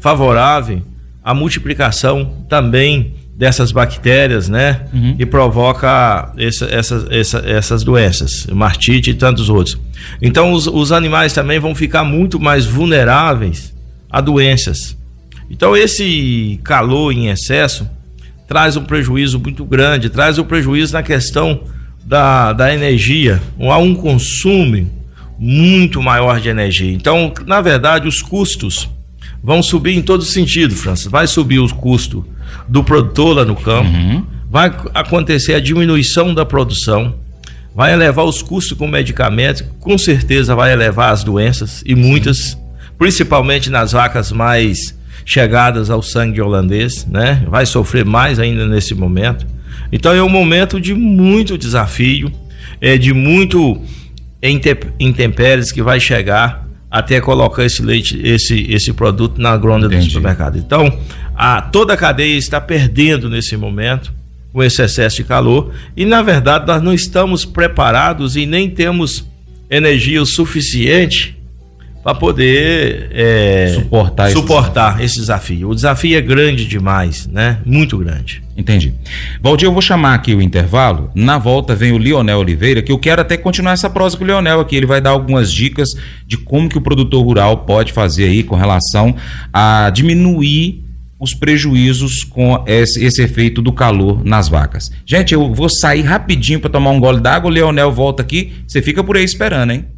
favorável 0.00 0.82
a 1.22 1.34
multiplicação 1.34 2.44
também 2.48 3.14
dessas 3.38 3.70
bactérias, 3.70 4.48
né? 4.48 4.80
Uhum. 4.92 5.14
E 5.16 5.24
provoca 5.24 6.32
essa, 6.36 6.64
essa, 6.64 7.06
essa, 7.08 7.38
essas 7.46 7.84
doenças, 7.84 8.48
mastite 8.48 9.10
e 9.10 9.14
tantos 9.14 9.48
outros. 9.48 9.78
Então, 10.20 10.50
os, 10.50 10.66
os 10.66 10.90
animais 10.90 11.32
também 11.32 11.60
vão 11.60 11.72
ficar 11.72 12.02
muito 12.02 12.40
mais 12.40 12.66
vulneráveis 12.66 13.72
a 14.10 14.20
doenças. 14.20 14.98
Então, 15.48 15.76
esse 15.76 16.58
calor 16.64 17.12
em 17.12 17.28
excesso 17.28 17.88
traz 18.48 18.76
um 18.76 18.82
prejuízo 18.82 19.38
muito 19.38 19.64
grande, 19.64 20.10
traz 20.10 20.36
um 20.36 20.44
prejuízo 20.44 20.94
na 20.94 21.02
questão 21.04 21.62
da, 22.04 22.52
da 22.52 22.74
energia. 22.74 23.40
Há 23.60 23.78
um 23.78 23.94
consumo 23.94 24.90
muito 25.38 26.02
maior 26.02 26.40
de 26.40 26.48
energia. 26.48 26.92
Então, 26.92 27.32
na 27.46 27.60
verdade, 27.60 28.08
os 28.08 28.20
custos 28.20 28.90
vão 29.42 29.62
subir 29.62 29.96
em 29.96 30.02
todo 30.02 30.24
sentido, 30.24 30.74
Francis. 30.74 31.06
Vai 31.06 31.26
subir 31.26 31.58
o 31.58 31.74
custo 31.74 32.24
do 32.68 32.82
produtor 32.82 33.36
lá 33.36 33.44
no 33.44 33.56
campo, 33.56 33.90
uhum. 33.90 34.24
vai 34.50 34.74
acontecer 34.94 35.54
a 35.54 35.60
diminuição 35.60 36.34
da 36.34 36.44
produção, 36.44 37.14
vai 37.74 37.92
elevar 37.92 38.24
os 38.24 38.42
custos 38.42 38.76
com 38.76 38.86
medicamentos, 38.86 39.64
com 39.80 39.96
certeza 39.96 40.54
vai 40.54 40.72
elevar 40.72 41.12
as 41.12 41.22
doenças 41.22 41.82
e 41.86 41.94
muitas, 41.94 42.38
Sim. 42.38 42.58
principalmente 42.98 43.70
nas 43.70 43.92
vacas 43.92 44.32
mais 44.32 44.96
chegadas 45.24 45.90
ao 45.90 46.02
sangue 46.02 46.40
holandês, 46.40 47.06
né? 47.06 47.44
Vai 47.48 47.66
sofrer 47.66 48.04
mais 48.04 48.38
ainda 48.38 48.66
nesse 48.66 48.94
momento. 48.94 49.46
Então 49.92 50.12
é 50.12 50.22
um 50.22 50.28
momento 50.28 50.80
de 50.80 50.94
muito 50.94 51.58
desafio, 51.58 52.32
é 52.80 52.96
de 52.96 53.12
muito 53.12 53.80
intempéries 54.98 55.72
que 55.72 55.82
vai 55.82 56.00
chegar 56.00 56.67
até 56.90 57.20
colocar 57.20 57.64
esse 57.64 57.82
leite, 57.82 58.20
esse, 58.24 58.66
esse 58.70 58.92
produto 58.92 59.40
na 59.40 59.56
gronda 59.56 59.88
do 59.88 60.02
supermercado. 60.02 60.58
Então, 60.58 60.98
a, 61.36 61.62
toda 61.62 61.94
a 61.94 61.96
cadeia 61.96 62.36
está 62.36 62.60
perdendo 62.60 63.28
nesse 63.28 63.56
momento 63.56 64.12
com 64.52 64.62
esse 64.62 64.82
excesso 64.82 65.16
de 65.16 65.24
calor 65.24 65.72
e, 65.96 66.04
na 66.04 66.22
verdade, 66.22 66.66
nós 66.66 66.82
não 66.82 66.92
estamos 66.92 67.44
preparados 67.44 68.36
e 68.36 68.46
nem 68.46 68.70
temos 68.70 69.24
energia 69.70 70.20
o 70.20 70.26
suficiente 70.26 71.37
para 72.08 72.14
poder 72.14 73.10
é, 73.12 73.72
suportar, 73.74 74.30
suportar 74.30 74.94
esse, 74.94 75.04
esse, 75.04 75.20
desafio. 75.20 75.68
O 75.68 75.74
desafio 75.74 76.16
é 76.16 76.22
grande 76.22 76.64
demais, 76.64 77.26
né? 77.26 77.58
Muito 77.66 77.98
grande. 77.98 78.42
Entendi. 78.56 78.94
Valdir, 79.42 79.68
eu 79.68 79.72
vou 79.74 79.82
chamar 79.82 80.14
aqui 80.14 80.34
o 80.34 80.40
intervalo. 80.40 81.10
Na 81.14 81.36
volta 81.36 81.74
vem 81.74 81.92
o 81.92 81.98
Lionel 81.98 82.38
Oliveira, 82.38 82.80
que 82.80 82.90
eu 82.90 82.98
quero 82.98 83.20
até 83.20 83.36
continuar 83.36 83.72
essa 83.72 83.90
prosa 83.90 84.16
com 84.16 84.24
o 84.24 84.26
Lionel 84.26 84.58
aqui. 84.58 84.74
Ele 84.74 84.86
vai 84.86 85.02
dar 85.02 85.10
algumas 85.10 85.52
dicas 85.52 85.90
de 86.26 86.38
como 86.38 86.66
que 86.66 86.78
o 86.78 86.80
produtor 86.80 87.22
rural 87.22 87.58
pode 87.58 87.92
fazer 87.92 88.24
aí 88.24 88.42
com 88.42 88.56
relação 88.56 89.14
a 89.52 89.90
diminuir 89.90 90.82
os 91.20 91.34
prejuízos 91.34 92.24
com 92.24 92.64
esse, 92.66 93.04
esse, 93.04 93.20
efeito 93.20 93.60
do 93.60 93.70
calor 93.70 94.24
nas 94.24 94.48
vacas. 94.48 94.90
Gente, 95.04 95.34
eu 95.34 95.52
vou 95.52 95.68
sair 95.68 96.00
rapidinho 96.00 96.58
para 96.58 96.70
tomar 96.70 96.90
um 96.90 97.00
gole 97.00 97.20
d'água. 97.20 97.50
O 97.50 97.52
Leonel 97.52 97.92
volta 97.92 98.22
aqui. 98.22 98.54
Você 98.66 98.80
fica 98.80 99.04
por 99.04 99.18
aí 99.18 99.24
esperando, 99.24 99.72
hein? 99.72 99.97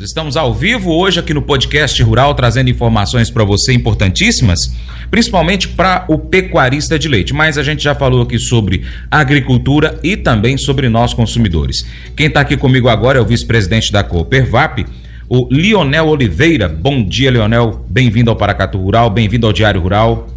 Estamos 0.00 0.36
ao 0.36 0.54
vivo 0.54 0.92
hoje 0.92 1.18
aqui 1.18 1.34
no 1.34 1.42
Podcast 1.42 2.00
Rural 2.04 2.32
trazendo 2.34 2.70
informações 2.70 3.30
para 3.30 3.42
você 3.42 3.72
importantíssimas, 3.72 4.72
principalmente 5.10 5.66
para 5.66 6.04
o 6.08 6.16
pecuarista 6.16 6.96
de 6.96 7.08
leite. 7.08 7.34
Mas 7.34 7.58
a 7.58 7.64
gente 7.64 7.82
já 7.82 7.96
falou 7.96 8.22
aqui 8.22 8.38
sobre 8.38 8.84
agricultura 9.10 9.98
e 10.04 10.16
também 10.16 10.56
sobre 10.56 10.88
nós 10.88 11.12
consumidores. 11.12 11.84
Quem 12.14 12.28
está 12.28 12.40
aqui 12.40 12.56
comigo 12.56 12.88
agora 12.88 13.18
é 13.18 13.20
o 13.20 13.24
vice-presidente 13.24 13.90
da 13.90 14.04
Coopervap, 14.04 14.86
o 15.28 15.48
Lionel 15.50 16.06
Oliveira. 16.06 16.68
Bom 16.68 17.02
dia, 17.02 17.30
Lionel. 17.30 17.84
Bem-vindo 17.88 18.30
ao 18.30 18.36
Paracatu 18.36 18.78
Rural, 18.78 19.10
bem-vindo 19.10 19.48
ao 19.48 19.52
Diário 19.52 19.80
Rural. 19.80 20.28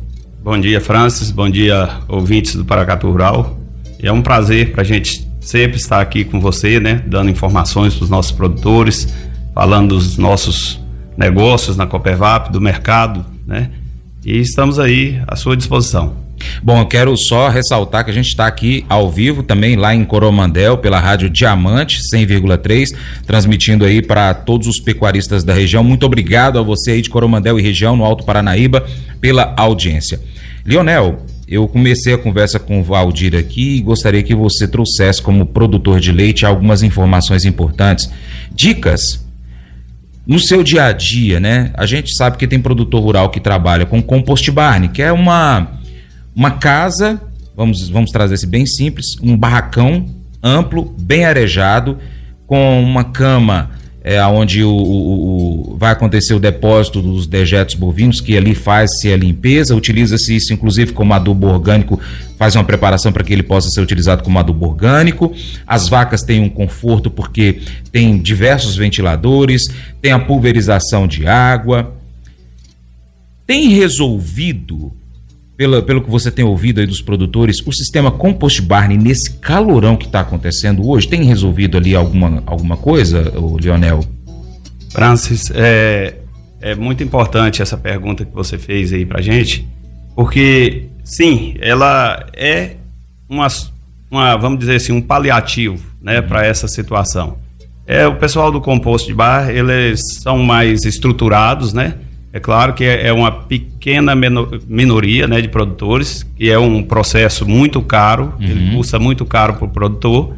Bom 0.43 0.59
dia, 0.59 0.81
Francis. 0.81 1.29
Bom 1.29 1.49
dia, 1.49 1.87
ouvintes 2.07 2.55
do 2.55 2.65
Paracatu 2.65 3.11
Rural. 3.11 3.59
É 4.01 4.11
um 4.11 4.23
prazer 4.23 4.71
para 4.71 4.81
a 4.81 4.85
gente 4.85 5.29
sempre 5.39 5.77
estar 5.77 6.01
aqui 6.01 6.23
com 6.23 6.39
você, 6.39 6.79
né, 6.79 7.03
dando 7.05 7.29
informações 7.29 7.93
para 7.93 8.03
os 8.03 8.09
nossos 8.09 8.31
produtores, 8.31 9.07
falando 9.53 9.89
dos 9.95 10.17
nossos 10.17 10.79
negócios 11.17 11.77
na 11.77 11.85
Copevap, 11.85 12.51
do 12.51 12.61
mercado, 12.61 13.25
né? 13.45 13.69
E 14.25 14.37
estamos 14.37 14.79
aí 14.79 15.21
à 15.27 15.35
sua 15.35 15.57
disposição. 15.57 16.15
Bom, 16.63 16.79
eu 16.79 16.85
quero 16.85 17.15
só 17.17 17.49
ressaltar 17.49 18.03
que 18.03 18.11
a 18.11 18.13
gente 18.13 18.27
está 18.27 18.47
aqui 18.47 18.85
ao 18.89 19.09
vivo 19.09 19.43
também 19.43 19.75
lá 19.75 19.93
em 19.93 20.03
Coromandel 20.03 20.77
pela 20.77 20.99
Rádio 20.99 21.29
Diamante 21.29 21.99
100,3, 22.13 22.95
transmitindo 23.25 23.85
aí 23.85 24.01
para 24.01 24.33
todos 24.33 24.67
os 24.67 24.79
pecuaristas 24.79 25.43
da 25.43 25.53
região. 25.53 25.83
Muito 25.83 26.05
obrigado 26.05 26.57
a 26.57 26.61
você 26.61 26.91
aí 26.91 27.01
de 27.01 27.09
Coromandel 27.09 27.59
e 27.59 27.61
região 27.61 27.95
no 27.95 28.03
Alto 28.03 28.23
Paranaíba 28.23 28.85
pela 29.19 29.53
audiência. 29.57 30.19
Lionel, 30.65 31.25
eu 31.47 31.67
comecei 31.67 32.13
a 32.13 32.17
conversa 32.17 32.59
com 32.59 32.79
o 32.79 32.83
Valdir 32.83 33.35
aqui 33.35 33.77
e 33.77 33.81
gostaria 33.81 34.23
que 34.23 34.33
você 34.33 34.67
trouxesse 34.67 35.21
como 35.21 35.45
produtor 35.45 35.99
de 35.99 36.11
leite 36.11 36.45
algumas 36.45 36.81
informações 36.81 37.45
importantes, 37.45 38.09
dicas 38.53 39.30
no 40.25 40.39
seu 40.39 40.63
dia 40.63 40.85
a 40.85 40.91
dia, 40.91 41.39
né? 41.39 41.71
A 41.73 41.85
gente 41.85 42.15
sabe 42.15 42.37
que 42.37 42.47
tem 42.47 42.61
produtor 42.61 43.01
rural 43.01 43.29
que 43.29 43.39
trabalha 43.39 43.85
com 43.85 44.01
compost 44.01 44.49
barn, 44.51 44.87
que 44.89 45.01
é 45.01 45.11
uma 45.11 45.79
uma 46.35 46.51
casa, 46.51 47.21
vamos, 47.55 47.89
vamos 47.89 48.11
trazer 48.11 48.35
esse 48.35 48.47
bem 48.47 48.65
simples, 48.65 49.05
um 49.21 49.37
barracão 49.37 50.05
amplo, 50.41 50.95
bem 50.97 51.25
arejado, 51.25 51.97
com 52.47 52.81
uma 52.81 53.03
cama 53.03 53.71
é, 54.03 54.23
onde 54.25 54.63
o, 54.63 54.71
o, 54.71 55.73
o, 55.73 55.77
vai 55.77 55.91
acontecer 55.91 56.33
o 56.33 56.39
depósito 56.39 57.01
dos 57.01 57.27
dejetos 57.27 57.75
bovinos, 57.75 58.19
que 58.19 58.35
ali 58.35 58.55
faz-se 58.55 59.11
a 59.13 59.17
limpeza, 59.17 59.75
utiliza-se 59.75 60.35
isso 60.35 60.53
inclusive 60.53 60.91
como 60.91 61.13
adubo 61.13 61.47
orgânico, 61.47 61.99
faz 62.37 62.55
uma 62.55 62.63
preparação 62.63 63.11
para 63.11 63.23
que 63.23 63.31
ele 63.31 63.43
possa 63.43 63.69
ser 63.69 63.81
utilizado 63.81 64.23
como 64.23 64.39
adubo 64.39 64.65
orgânico. 64.65 65.31
As 65.67 65.87
vacas 65.87 66.23
têm 66.23 66.41
um 66.41 66.49
conforto 66.49 67.11
porque 67.11 67.61
tem 67.91 68.17
diversos 68.17 68.75
ventiladores, 68.75 69.63
tem 70.01 70.11
a 70.11 70.19
pulverização 70.19 71.07
de 71.07 71.27
água. 71.27 71.95
Tem 73.45 73.69
resolvido 73.69 74.91
pelo, 75.61 75.83
pelo 75.83 76.01
que 76.01 76.09
você 76.09 76.31
tem 76.31 76.43
ouvido 76.43 76.79
aí 76.79 76.87
dos 76.87 77.03
produtores, 77.03 77.57
o 77.63 77.71
sistema 77.71 78.09
Compost 78.09 78.63
Barney, 78.63 78.97
nesse 78.97 79.33
calorão 79.33 79.95
que 79.95 80.07
está 80.07 80.21
acontecendo 80.21 80.89
hoje, 80.89 81.07
tem 81.07 81.23
resolvido 81.23 81.77
ali 81.77 81.93
alguma, 81.93 82.41
alguma 82.47 82.75
coisa, 82.75 83.31
o 83.37 83.59
Lionel? 83.59 84.03
Francis, 84.89 85.51
é, 85.53 86.15
é 86.59 86.73
muito 86.73 87.03
importante 87.03 87.61
essa 87.61 87.77
pergunta 87.77 88.25
que 88.25 88.33
você 88.33 88.57
fez 88.57 88.91
aí 88.91 89.05
pra 89.05 89.21
gente, 89.21 89.67
porque, 90.15 90.87
sim, 91.03 91.53
ela 91.59 92.25
é 92.35 92.77
uma, 93.29 93.45
uma 94.09 94.35
vamos 94.37 94.57
dizer 94.57 94.77
assim, 94.77 94.93
um 94.93 95.01
paliativo, 95.01 95.85
né, 96.01 96.23
para 96.23 96.43
essa 96.43 96.67
situação. 96.67 97.37
É, 97.85 98.07
o 98.07 98.15
pessoal 98.15 98.51
do 98.51 98.59
composto 98.59 99.07
de 99.07 99.13
bar, 99.13 99.51
eles 99.51 99.99
são 100.23 100.39
mais 100.39 100.85
estruturados, 100.85 101.71
né, 101.71 101.93
é 102.33 102.39
claro 102.39 102.73
que 102.73 102.83
é, 102.85 103.07
é 103.07 103.13
uma 103.13 103.31
pequena 103.31 104.13
minoria 104.67 105.27
né, 105.27 105.41
de 105.41 105.49
produtores, 105.49 106.23
que 106.35 106.49
é 106.49 106.57
um 106.57 106.81
processo 106.81 107.47
muito 107.47 107.81
caro, 107.81 108.33
uhum. 108.39 108.45
ele 108.45 108.75
custa 108.75 108.97
muito 108.97 109.25
caro 109.25 109.55
para 109.55 109.65
o 109.65 109.69
produtor. 109.69 110.35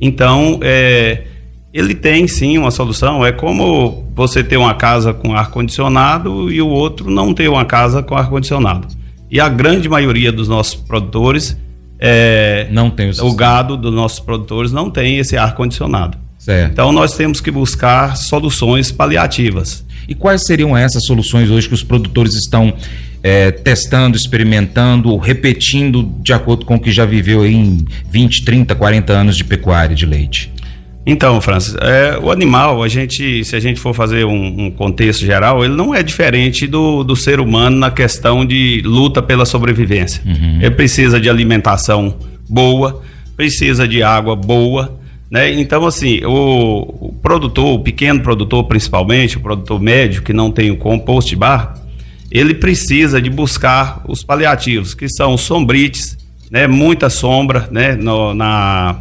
Então, 0.00 0.60
é, 0.62 1.24
ele 1.72 1.94
tem 1.94 2.28
sim 2.28 2.58
uma 2.58 2.70
solução. 2.70 3.26
É 3.26 3.32
como 3.32 4.08
você 4.14 4.44
ter 4.44 4.56
uma 4.56 4.74
casa 4.74 5.12
com 5.12 5.34
ar-condicionado 5.34 6.50
e 6.50 6.62
o 6.62 6.68
outro 6.68 7.10
não 7.10 7.34
ter 7.34 7.48
uma 7.48 7.64
casa 7.64 8.02
com 8.02 8.16
ar-condicionado. 8.16 8.86
E 9.28 9.40
a 9.40 9.48
grande 9.48 9.88
maioria 9.88 10.30
dos 10.30 10.46
nossos 10.48 10.76
produtores, 10.76 11.56
é, 11.98 12.68
não 12.70 12.88
tem 12.88 13.10
o, 13.10 13.26
o 13.26 13.34
gado 13.34 13.76
dos 13.76 13.92
nossos 13.92 14.20
produtores 14.20 14.72
não 14.72 14.90
tem 14.90 15.18
esse 15.18 15.36
ar-condicionado. 15.36 16.18
Então, 16.72 16.92
nós 16.92 17.16
temos 17.16 17.40
que 17.40 17.50
buscar 17.50 18.16
soluções 18.16 18.90
paliativas. 18.90 19.84
E 20.08 20.14
quais 20.14 20.44
seriam 20.44 20.76
essas 20.76 21.04
soluções 21.04 21.50
hoje 21.50 21.68
que 21.68 21.74
os 21.74 21.84
produtores 21.84 22.34
estão 22.34 22.74
é, 23.22 23.50
testando, 23.52 24.16
experimentando, 24.16 25.16
repetindo 25.16 26.02
de 26.20 26.32
acordo 26.32 26.66
com 26.66 26.74
o 26.74 26.80
que 26.80 26.90
já 26.90 27.04
viveu 27.04 27.46
em 27.46 27.84
20, 28.10 28.44
30, 28.44 28.74
40 28.74 29.12
anos 29.12 29.36
de 29.36 29.44
pecuária 29.44 29.94
de 29.94 30.04
leite? 30.04 30.52
Então, 31.04 31.40
Francis, 31.40 31.74
é, 31.80 32.16
o 32.18 32.30
animal, 32.30 32.82
a 32.82 32.88
gente, 32.88 33.44
se 33.44 33.56
a 33.56 33.60
gente 33.60 33.80
for 33.80 33.92
fazer 33.92 34.24
um, 34.24 34.66
um, 34.66 34.70
contexto 34.70 35.24
geral, 35.24 35.64
ele 35.64 35.74
não 35.74 35.92
é 35.92 36.00
diferente 36.02 36.66
do, 36.66 37.02
do 37.02 37.16
ser 37.16 37.40
humano 37.40 37.76
na 37.76 37.90
questão 37.90 38.46
de 38.46 38.82
luta 38.84 39.20
pela 39.20 39.44
sobrevivência. 39.44 40.22
Uhum. 40.24 40.58
Ele 40.60 40.70
precisa 40.70 41.20
de 41.20 41.28
alimentação 41.28 42.16
boa, 42.48 43.02
precisa 43.36 43.86
de 43.86 44.00
água 44.00 44.36
boa, 44.36 45.00
né? 45.32 45.50
Então, 45.50 45.86
assim, 45.86 46.22
o, 46.26 47.06
o, 47.08 47.14
produtor, 47.22 47.72
o 47.72 47.78
pequeno 47.78 48.20
produtor 48.20 48.64
principalmente, 48.64 49.38
o 49.38 49.40
produtor 49.40 49.80
médio 49.80 50.20
que 50.20 50.30
não 50.30 50.50
tem 50.52 50.70
o 50.70 50.76
compost 50.76 51.34
bar, 51.34 51.72
ele 52.30 52.52
precisa 52.52 53.18
de 53.18 53.30
buscar 53.30 54.02
os 54.06 54.22
paliativos, 54.22 54.92
que 54.92 55.08
são 55.08 55.38
sombrites, 55.38 56.18
né? 56.50 56.66
muita 56.66 57.08
sombra 57.08 57.66
né? 57.70 57.96
No, 57.96 58.34
na, 58.34 58.98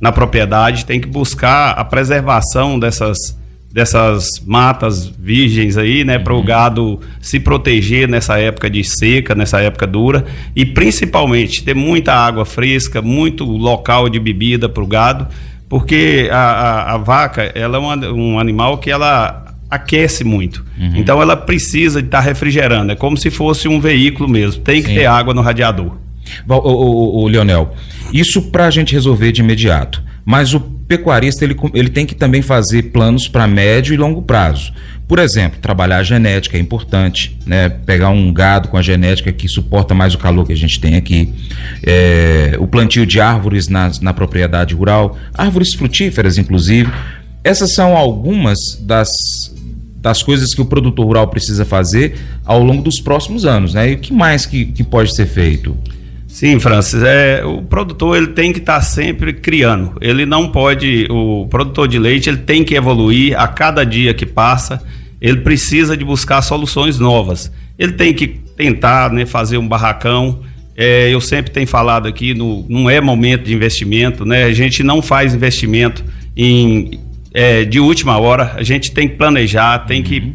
na 0.00 0.10
propriedade, 0.10 0.86
tem 0.86 0.98
que 0.98 1.06
buscar 1.06 1.72
a 1.72 1.84
preservação 1.84 2.78
dessas, 2.78 3.18
dessas 3.70 4.26
matas 4.46 5.06
virgens 5.06 5.76
aí, 5.76 6.02
né, 6.02 6.18
para 6.18 6.32
o 6.32 6.38
uhum. 6.38 6.44
gado 6.44 7.00
se 7.20 7.38
proteger 7.38 8.08
nessa 8.08 8.38
época 8.38 8.70
de 8.70 8.82
seca, 8.82 9.34
nessa 9.34 9.60
época 9.60 9.86
dura, 9.86 10.24
e 10.56 10.64
principalmente 10.64 11.62
ter 11.62 11.74
muita 11.74 12.14
água 12.14 12.46
fresca, 12.46 13.02
muito 13.02 13.44
local 13.44 14.08
de 14.08 14.18
bebida 14.18 14.66
para 14.66 14.82
o 14.82 14.86
gado 14.86 15.28
porque 15.74 16.28
a, 16.30 16.36
a, 16.36 16.94
a 16.94 16.98
vaca 16.98 17.50
ela 17.52 17.78
é 17.78 17.80
uma, 17.80 17.96
um 18.12 18.38
animal 18.38 18.78
que 18.78 18.92
ela 18.92 19.56
aquece 19.68 20.22
muito. 20.22 20.64
Uhum. 20.78 20.92
Então 20.94 21.20
ela 21.20 21.36
precisa 21.36 22.00
de 22.00 22.06
estar 22.06 22.18
tá 22.18 22.24
refrigerando. 22.24 22.92
É 22.92 22.94
como 22.94 23.16
se 23.16 23.28
fosse 23.28 23.66
um 23.66 23.80
veículo 23.80 24.28
mesmo. 24.28 24.62
Tem 24.62 24.80
que 24.80 24.90
Sim. 24.90 24.94
ter 24.94 25.06
água 25.06 25.34
no 25.34 25.42
radiador. 25.42 25.96
Bom, 26.46 26.58
o, 26.58 26.70
o, 26.70 27.24
o 27.24 27.26
Leonel, 27.26 27.74
isso 28.12 28.40
para 28.52 28.66
a 28.66 28.70
gente 28.70 28.92
resolver 28.92 29.32
de 29.32 29.40
imediato. 29.40 30.00
Mas 30.24 30.54
o 30.54 30.60
pecuarista 30.60 31.44
ele, 31.44 31.56
ele 31.74 31.88
tem 31.90 32.06
que 32.06 32.14
também 32.14 32.42
fazer 32.42 32.84
planos 32.84 33.28
para 33.28 33.46
médio 33.46 33.92
e 33.92 33.96
longo 33.96 34.22
prazo. 34.22 34.72
Por 35.06 35.18
exemplo, 35.18 35.58
trabalhar 35.60 35.98
a 35.98 36.02
genética 36.02 36.56
é 36.56 36.60
importante, 36.60 37.36
né? 37.44 37.68
Pegar 37.68 38.08
um 38.08 38.32
gado 38.32 38.68
com 38.68 38.78
a 38.78 38.82
genética 38.82 39.30
que 39.32 39.46
suporta 39.48 39.94
mais 39.94 40.14
o 40.14 40.18
calor 40.18 40.46
que 40.46 40.52
a 40.52 40.56
gente 40.56 40.80
tem 40.80 40.96
aqui. 40.96 41.32
É, 41.82 42.56
o 42.58 42.66
plantio 42.66 43.04
de 43.04 43.20
árvores 43.20 43.68
na, 43.68 43.90
na 44.00 44.14
propriedade 44.14 44.74
rural, 44.74 45.18
árvores 45.34 45.74
frutíferas, 45.74 46.38
inclusive. 46.38 46.90
Essas 47.42 47.74
são 47.74 47.94
algumas 47.94 48.58
das, 48.80 49.10
das 49.98 50.22
coisas 50.22 50.54
que 50.54 50.62
o 50.62 50.64
produtor 50.64 51.04
rural 51.04 51.28
precisa 51.28 51.66
fazer 51.66 52.18
ao 52.42 52.62
longo 52.62 52.82
dos 52.82 52.98
próximos 52.98 53.44
anos, 53.44 53.74
né? 53.74 53.90
E 53.90 53.94
o 53.94 53.98
que 53.98 54.12
mais 54.12 54.46
que, 54.46 54.64
que 54.64 54.82
pode 54.82 55.14
ser 55.14 55.26
feito? 55.26 55.76
Sim, 56.34 56.58
Francis, 56.58 57.00
é, 57.00 57.44
o 57.44 57.62
produtor 57.62 58.16
ele 58.16 58.26
tem 58.26 58.52
que 58.52 58.58
estar 58.58 58.74
tá 58.74 58.80
sempre 58.80 59.32
criando. 59.32 59.92
Ele 60.00 60.26
não 60.26 60.48
pode, 60.48 61.06
o 61.08 61.46
produtor 61.46 61.86
de 61.86 61.96
leite 61.96 62.28
ele 62.28 62.38
tem 62.38 62.64
que 62.64 62.74
evoluir 62.74 63.38
a 63.38 63.46
cada 63.46 63.84
dia 63.86 64.12
que 64.12 64.26
passa. 64.26 64.82
Ele 65.20 65.42
precisa 65.42 65.96
de 65.96 66.04
buscar 66.04 66.42
soluções 66.42 66.98
novas. 66.98 67.52
Ele 67.78 67.92
tem 67.92 68.12
que 68.12 68.26
tentar, 68.26 69.12
né, 69.12 69.24
fazer 69.24 69.58
um 69.58 69.68
barracão. 69.68 70.40
É, 70.76 71.08
eu 71.08 71.20
sempre 71.20 71.52
tenho 71.52 71.68
falado 71.68 72.08
aqui, 72.08 72.34
no, 72.34 72.66
não 72.68 72.90
é 72.90 73.00
momento 73.00 73.44
de 73.44 73.54
investimento, 73.54 74.24
né? 74.24 74.42
A 74.42 74.52
gente 74.52 74.82
não 74.82 75.00
faz 75.00 75.36
investimento 75.36 76.04
em, 76.36 76.98
é, 77.32 77.64
de 77.64 77.78
última 77.78 78.18
hora. 78.18 78.54
A 78.56 78.62
gente 78.64 78.90
tem 78.90 79.06
que 79.06 79.14
planejar, 79.14 79.86
tem 79.86 80.02
que 80.02 80.18
uhum. 80.18 80.34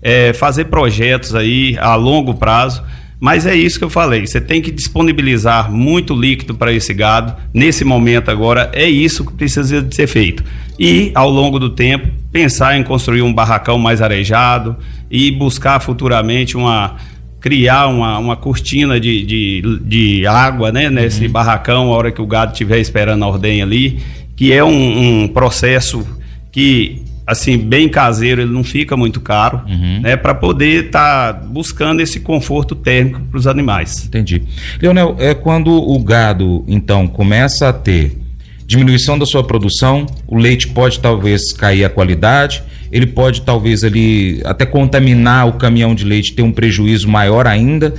é, 0.00 0.32
fazer 0.32 0.66
projetos 0.66 1.34
aí 1.34 1.76
a 1.80 1.96
longo 1.96 2.34
prazo 2.34 2.84
mas 3.20 3.44
é 3.44 3.54
isso 3.54 3.78
que 3.78 3.84
eu 3.84 3.90
falei, 3.90 4.26
você 4.26 4.40
tem 4.40 4.62
que 4.62 4.70
disponibilizar 4.70 5.70
muito 5.70 6.14
líquido 6.14 6.54
para 6.54 6.72
esse 6.72 6.94
gado. 6.94 7.36
Nesse 7.52 7.84
momento 7.84 8.30
agora, 8.30 8.70
é 8.72 8.88
isso 8.88 9.26
que 9.26 9.34
precisa 9.34 9.82
de 9.82 9.94
ser 9.94 10.06
feito. 10.06 10.42
E, 10.78 11.12
ao 11.14 11.28
longo 11.28 11.58
do 11.58 11.68
tempo, 11.68 12.08
pensar 12.32 12.78
em 12.78 12.82
construir 12.82 13.20
um 13.20 13.32
barracão 13.32 13.78
mais 13.78 14.00
arejado 14.00 14.74
e 15.10 15.30
buscar 15.30 15.80
futuramente 15.80 16.56
uma 16.56 16.96
criar 17.40 17.86
uma, 17.86 18.18
uma 18.18 18.36
cortina 18.36 19.00
de, 19.00 19.24
de, 19.24 19.80
de 19.82 20.26
água 20.26 20.70
né, 20.70 20.90
nesse 20.90 21.24
uhum. 21.24 21.32
barracão, 21.32 21.90
a 21.90 21.96
hora 21.96 22.12
que 22.12 22.20
o 22.20 22.26
gado 22.26 22.52
estiver 22.52 22.78
esperando 22.78 23.24
a 23.24 23.28
ordem 23.28 23.62
ali, 23.62 23.98
que 24.36 24.52
é 24.52 24.62
um, 24.62 25.22
um 25.22 25.28
processo 25.28 26.06
que 26.52 27.02
assim, 27.30 27.56
bem 27.56 27.88
caseiro, 27.88 28.42
ele 28.42 28.50
não 28.50 28.64
fica 28.64 28.96
muito 28.96 29.20
caro, 29.20 29.62
uhum. 29.68 30.00
né? 30.00 30.16
Para 30.16 30.34
poder 30.34 30.86
estar 30.86 31.32
tá 31.32 31.40
buscando 31.46 32.00
esse 32.00 32.18
conforto 32.18 32.74
térmico 32.74 33.20
para 33.30 33.38
os 33.38 33.46
animais. 33.46 34.04
Entendi. 34.04 34.42
Leonel, 34.82 35.14
é 35.18 35.32
quando 35.32 35.70
o 35.70 35.96
gado, 36.00 36.64
então, 36.66 37.06
começa 37.06 37.68
a 37.68 37.72
ter 37.72 38.18
diminuição 38.66 39.16
da 39.16 39.24
sua 39.24 39.44
produção, 39.44 40.06
o 40.26 40.36
leite 40.36 40.66
pode 40.68 40.98
talvez 40.98 41.52
cair 41.52 41.84
a 41.84 41.88
qualidade, 41.88 42.62
ele 42.90 43.06
pode 43.06 43.42
talvez 43.42 43.84
ali 43.84 44.40
até 44.44 44.66
contaminar 44.66 45.46
o 45.46 45.52
caminhão 45.52 45.94
de 45.94 46.04
leite, 46.04 46.32
ter 46.32 46.42
um 46.42 46.50
prejuízo 46.50 47.08
maior 47.08 47.46
ainda, 47.46 47.94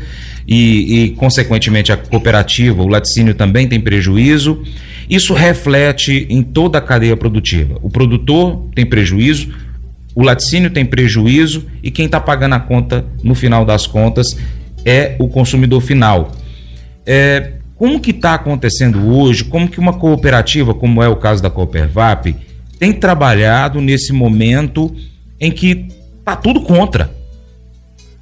e, 0.46 1.04
e 1.06 1.10
consequentemente 1.12 1.91
a 1.91 1.98
cooperativa, 1.98 2.84
o 2.84 2.88
laticínio 2.88 3.34
também 3.34 3.67
tem 3.67 3.80
prejuízo. 3.80 4.62
Isso 5.10 5.34
reflete 5.34 6.26
em 6.30 6.42
toda 6.42 6.78
a 6.78 6.82
cadeia 6.82 7.18
produtiva. 7.18 7.78
O 7.82 7.90
produtor 7.90 8.68
tem 8.76 8.86
prejuízo, 8.86 9.50
o 10.14 10.24
laticínio 10.24 10.70
tem 10.70 10.86
prejuízo 10.86 11.66
e 11.82 11.90
quem 11.90 12.06
está 12.06 12.20
pagando 12.20 12.56
a 12.56 12.60
conta 12.60 13.06
no 13.24 13.34
final 13.34 13.66
das 13.66 13.88
contas 13.88 14.38
é 14.86 15.16
o 15.20 15.28
consumidor 15.28 15.82
final. 15.82 16.32
É, 17.06 17.54
como 17.76 18.00
que 18.00 18.12
está 18.12 18.36
acontecendo 18.36 19.10
hoje? 19.10 19.44
Como 19.44 19.68
que 19.68 19.80
uma 19.80 19.94
cooperativa, 19.94 20.74
como 20.74 21.02
é 21.02 21.08
o 21.08 21.16
caso 21.16 21.42
da 21.42 21.50
Coopervap, 21.50 22.36
tem 22.78 22.94
trabalhado 22.94 23.82
nesse 23.82 24.14
momento 24.14 24.94
em 25.40 25.52
que 25.52 25.88
tá 26.24 26.36
tudo 26.36 26.62
contra? 26.62 27.12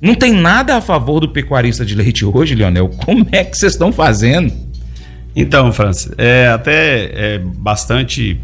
Não 0.01 0.15
tem 0.15 0.31
nada 0.31 0.77
a 0.77 0.81
favor 0.81 1.19
do 1.19 1.29
pecuarista 1.29 1.85
de 1.85 1.93
leite 1.93 2.23
hoje, 2.23 2.55
Leonel. 2.55 2.89
Como 3.03 3.27
é 3.31 3.43
que 3.43 3.57
vocês 3.57 3.73
estão 3.73 3.91
fazendo? 3.91 4.53
Então, 5.39 5.71
Francis, 5.71 6.11
é 6.17 6.49
até 6.49 7.35
é 7.35 7.37
bastante 7.39 8.37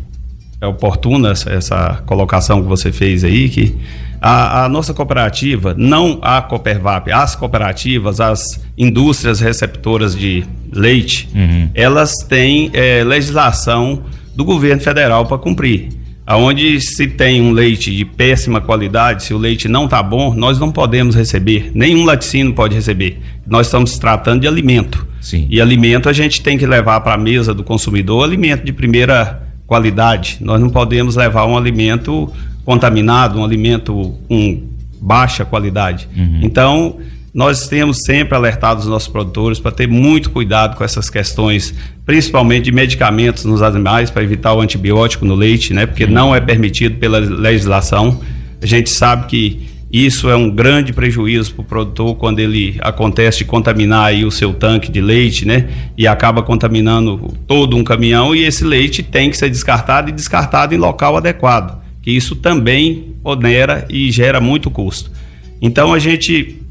oportuna 0.63 1.31
essa, 1.31 1.49
essa 1.49 2.03
colocação 2.05 2.61
que 2.61 2.67
você 2.69 2.89
fez 2.89 3.25
aí, 3.25 3.49
que 3.49 3.75
a, 4.21 4.63
a, 4.63 4.69
nossa 4.69 4.93
cooperativa, 4.93 5.75
não 5.77 6.19
a 6.21 6.41
Coopervap, 6.41 7.11
as 7.11 7.35
cooperativas, 7.35 8.21
as 8.21 8.61
indústrias 8.77 9.41
receptoras 9.41 10.15
de 10.15 10.45
leite, 10.71 11.27
uhum. 11.35 11.69
elas 11.75 12.13
têm 12.29 12.71
é, 12.73 13.03
legislação 13.03 14.03
do 14.33 14.45
governo 14.45 14.81
federal 14.81 15.25
para 15.25 15.37
cumprir. 15.37 15.89
Aonde 16.27 16.81
se 16.81 17.05
tem 17.07 17.41
um 17.41 17.51
leite 17.51 17.95
de 17.95 18.03
péssima 18.03 18.59
qualidade, 18.59 19.23
se 19.23 19.33
o 19.33 19.37
leite 19.37 19.67
não 19.67 19.85
está 19.85 20.01
bom, 20.01 20.33
nós 20.33 20.59
não 20.59 20.71
podemos 20.71 21.15
receber, 21.15 21.71
nenhum 21.75 22.03
laticínio 22.03 22.53
pode 22.53 22.73
receber. 22.73 23.19
Nós 23.45 23.67
estamos 23.67 23.99
tratando 23.99 24.41
de 24.41 24.47
alimento. 24.47 25.05
Sim. 25.21 25.45
E 25.49 25.61
alimento 25.61 26.09
a 26.09 26.13
gente 26.13 26.41
tem 26.41 26.57
que 26.57 26.65
levar 26.65 27.01
para 27.01 27.13
a 27.13 27.17
mesa 27.17 27.53
do 27.53 27.63
consumidor 27.63 28.23
alimento 28.23 28.63
de 28.63 28.73
primeira 28.73 29.43
qualidade. 29.67 30.37
Nós 30.41 30.59
não 30.59 30.69
podemos 30.69 31.15
levar 31.15 31.45
um 31.45 31.55
alimento 31.55 32.31
contaminado, 32.63 33.39
um 33.39 33.43
alimento 33.43 34.15
com 34.27 34.63
baixa 34.99 35.45
qualidade. 35.45 36.07
Uhum. 36.15 36.39
Então, 36.41 36.97
nós 37.35 37.67
temos 37.67 37.97
sempre 38.05 38.33
alertado 38.33 38.79
os 38.79 38.87
nossos 38.87 39.09
produtores 39.09 39.59
para 39.59 39.69
ter 39.69 39.89
muito 39.89 40.29
cuidado 40.29 40.77
com 40.77 40.85
essas 40.85 41.09
questões, 41.09 41.75
principalmente 42.05 42.63
de 42.63 42.71
medicamentos 42.71 43.43
nos 43.43 43.61
animais, 43.61 44.09
para 44.09 44.23
evitar 44.23 44.53
o 44.53 44.61
antibiótico 44.61 45.25
no 45.25 45.35
leite, 45.35 45.73
né? 45.73 45.85
Porque 45.85 46.07
não 46.07 46.33
é 46.33 46.39
permitido 46.39 46.95
pela 46.97 47.19
legislação. 47.19 48.21
A 48.61 48.65
gente 48.65 48.89
sabe 48.89 49.27
que 49.27 49.67
isso 49.91 50.29
é 50.29 50.35
um 50.37 50.49
grande 50.49 50.93
prejuízo 50.93 51.53
para 51.55 51.61
o 51.61 51.65
produtor 51.65 52.15
quando 52.15 52.39
ele 52.39 52.77
acontece 52.79 53.39
de 53.39 53.45
contaminar 53.45 54.05
aí 54.05 54.23
o 54.23 54.31
seu 54.31 54.53
tanque 54.53 54.89
de 54.89 55.01
leite, 55.01 55.45
né? 55.45 55.67
E 55.97 56.07
acaba 56.07 56.41
contaminando 56.41 57.33
todo 57.45 57.75
um 57.75 57.83
caminhão 57.83 58.33
e 58.33 58.45
esse 58.45 58.63
leite 58.63 59.03
tem 59.03 59.29
que 59.29 59.37
ser 59.37 59.49
descartado 59.49 60.09
e 60.09 60.13
descartado 60.13 60.73
em 60.73 60.77
local 60.77 61.17
adequado 61.17 61.83
que 62.01 62.11
isso 62.11 62.35
também 62.35 63.15
onera 63.23 63.83
e 63.89 64.11
gera 64.11 64.39
muito 64.39 64.69
custo. 64.69 65.11
Então 65.59 65.91
a 65.91 65.97
gente 65.97 66.61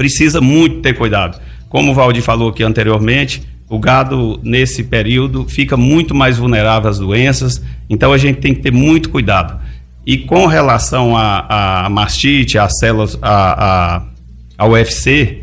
precisa 0.00 0.40
muito 0.40 0.80
ter 0.80 0.94
cuidado. 0.94 1.38
Como 1.68 1.92
o 1.92 1.94
Valdir 1.94 2.22
falou 2.22 2.48
aqui 2.48 2.62
anteriormente, 2.62 3.42
o 3.68 3.78
gado 3.78 4.40
nesse 4.42 4.82
período 4.82 5.44
fica 5.46 5.76
muito 5.76 6.14
mais 6.14 6.38
vulnerável 6.38 6.88
às 6.88 6.98
doenças, 6.98 7.62
então 7.86 8.10
a 8.10 8.16
gente 8.16 8.40
tem 8.40 8.54
que 8.54 8.62
ter 8.62 8.72
muito 8.72 9.10
cuidado. 9.10 9.60
E 10.06 10.16
com 10.16 10.46
relação 10.46 11.14
à 11.14 11.86
mastite, 11.90 12.56
às 12.56 12.78
células, 12.78 13.18
a, 13.20 14.02
a, 14.56 14.66
UFC, 14.66 15.40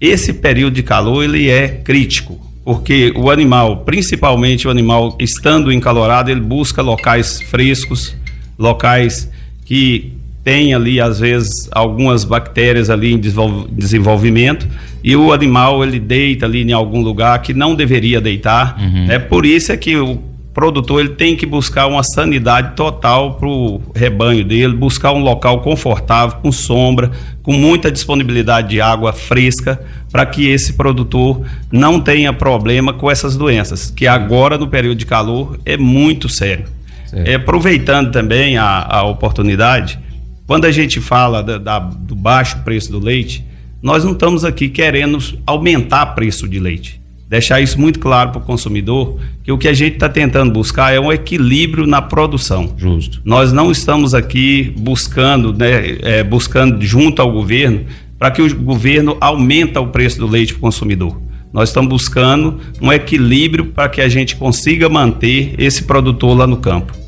esse 0.00 0.32
período 0.32 0.76
de 0.76 0.82
calor 0.82 1.22
ele 1.22 1.50
é 1.50 1.68
crítico, 1.68 2.40
porque 2.64 3.12
o 3.14 3.30
animal, 3.30 3.84
principalmente 3.84 4.66
o 4.66 4.70
animal 4.70 5.14
estando 5.20 5.70
encalorado, 5.70 6.30
ele 6.30 6.40
busca 6.40 6.80
locais 6.80 7.38
frescos, 7.42 8.16
locais 8.58 9.30
que 9.66 10.14
tem 10.44 10.74
ali 10.74 11.00
às 11.00 11.18
vezes 11.18 11.50
algumas 11.72 12.22
bactérias 12.22 12.90
ali 12.90 13.14
em 13.14 13.18
desenvolvimento 13.18 14.68
e 15.02 15.16
o 15.16 15.32
animal 15.32 15.82
ele 15.82 15.98
deita 15.98 16.44
ali 16.44 16.62
em 16.62 16.72
algum 16.72 17.00
lugar 17.00 17.40
que 17.40 17.54
não 17.54 17.74
deveria 17.74 18.20
deitar. 18.20 18.78
Uhum. 18.78 19.06
É 19.10 19.18
por 19.18 19.46
isso 19.46 19.72
é 19.72 19.76
que 19.76 19.96
o 19.96 20.20
produtor 20.52 21.00
ele 21.00 21.10
tem 21.10 21.34
que 21.34 21.44
buscar 21.44 21.86
uma 21.86 22.02
sanidade 22.04 22.76
total 22.76 23.34
para 23.34 23.48
o 23.48 23.82
rebanho 23.94 24.44
dele, 24.44 24.72
buscar 24.74 25.12
um 25.12 25.18
local 25.18 25.60
confortável, 25.62 26.38
com 26.40 26.52
sombra, 26.52 27.10
com 27.42 27.52
muita 27.52 27.90
disponibilidade 27.90 28.68
de 28.68 28.80
água 28.80 29.12
fresca, 29.12 29.80
para 30.12 30.24
que 30.24 30.46
esse 30.46 30.74
produtor 30.74 31.42
não 31.72 32.00
tenha 32.00 32.32
problema 32.32 32.92
com 32.92 33.10
essas 33.10 33.36
doenças, 33.36 33.90
que 33.90 34.06
agora 34.06 34.56
no 34.56 34.68
período 34.68 34.98
de 34.98 35.06
calor 35.06 35.58
é 35.66 35.76
muito 35.76 36.28
sério. 36.28 36.66
É, 37.12 37.34
aproveitando 37.34 38.10
também 38.10 38.56
a, 38.56 38.86
a 38.88 39.02
oportunidade, 39.04 39.98
quando 40.46 40.66
a 40.66 40.70
gente 40.70 41.00
fala 41.00 41.42
da, 41.42 41.58
da, 41.58 41.78
do 41.78 42.14
baixo 42.14 42.58
preço 42.64 42.92
do 42.92 42.98
leite, 42.98 43.44
nós 43.82 44.04
não 44.04 44.12
estamos 44.12 44.44
aqui 44.44 44.68
querendo 44.68 45.18
aumentar 45.46 46.12
o 46.12 46.14
preço 46.14 46.48
de 46.48 46.58
leite. 46.58 47.00
Deixar 47.28 47.60
isso 47.60 47.80
muito 47.80 47.98
claro 47.98 48.30
para 48.30 48.40
o 48.40 48.44
consumidor, 48.44 49.18
que 49.42 49.50
o 49.50 49.58
que 49.58 49.66
a 49.66 49.72
gente 49.72 49.94
está 49.94 50.08
tentando 50.08 50.52
buscar 50.52 50.94
é 50.94 51.00
um 51.00 51.12
equilíbrio 51.12 51.86
na 51.86 52.00
produção. 52.00 52.74
Justo. 52.76 53.20
Nós 53.24 53.52
não 53.52 53.70
estamos 53.70 54.14
aqui 54.14 54.74
buscando, 54.78 55.52
né, 55.52 55.98
é, 56.02 56.22
buscando 56.22 56.82
junto 56.84 57.20
ao 57.20 57.32
governo, 57.32 57.86
para 58.18 58.30
que 58.30 58.40
o 58.40 58.56
governo 58.56 59.16
aumente 59.20 59.78
o 59.78 59.86
preço 59.86 60.18
do 60.18 60.26
leite 60.26 60.52
para 60.52 60.58
o 60.58 60.62
consumidor. 60.62 61.20
Nós 61.52 61.70
estamos 61.70 61.88
buscando 61.88 62.60
um 62.80 62.92
equilíbrio 62.92 63.66
para 63.66 63.88
que 63.88 64.00
a 64.00 64.08
gente 64.08 64.36
consiga 64.36 64.88
manter 64.88 65.54
esse 65.58 65.84
produtor 65.84 66.36
lá 66.36 66.46
no 66.46 66.56
campo. 66.56 67.03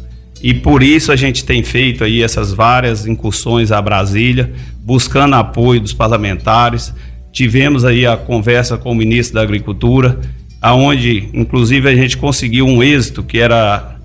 E 0.47 0.55
por 0.55 0.81
isso 0.81 1.11
a 1.11 1.17
gente 1.17 1.45
tem 1.45 1.65
feito 1.65 2.05
aí 2.05 2.23
essas 2.23 2.53
várias 2.53 3.05
incursões 3.05 3.73
a 3.73 3.83
Brasília, 3.83 4.53
buscando 4.81 5.35
apoio 5.35 5.81
dos 5.81 5.93
parlamentares. 5.93 6.95
Tivemos 7.33 7.85
aí 7.85 8.07
a 8.07 8.17
conversa 8.17 8.77
com 8.77 8.93
o 8.93 8.95
ministro 8.95 9.35
da 9.35 9.43
Agricultura, 9.43 10.21
aonde 10.63 11.29
inclusive 11.35 11.89
a 11.89 11.97
gente 11.97 12.17
conseguiu 12.17 12.65
um 12.65 12.81
êxito 12.81 13.25
que 13.25 13.41
era 13.41 13.97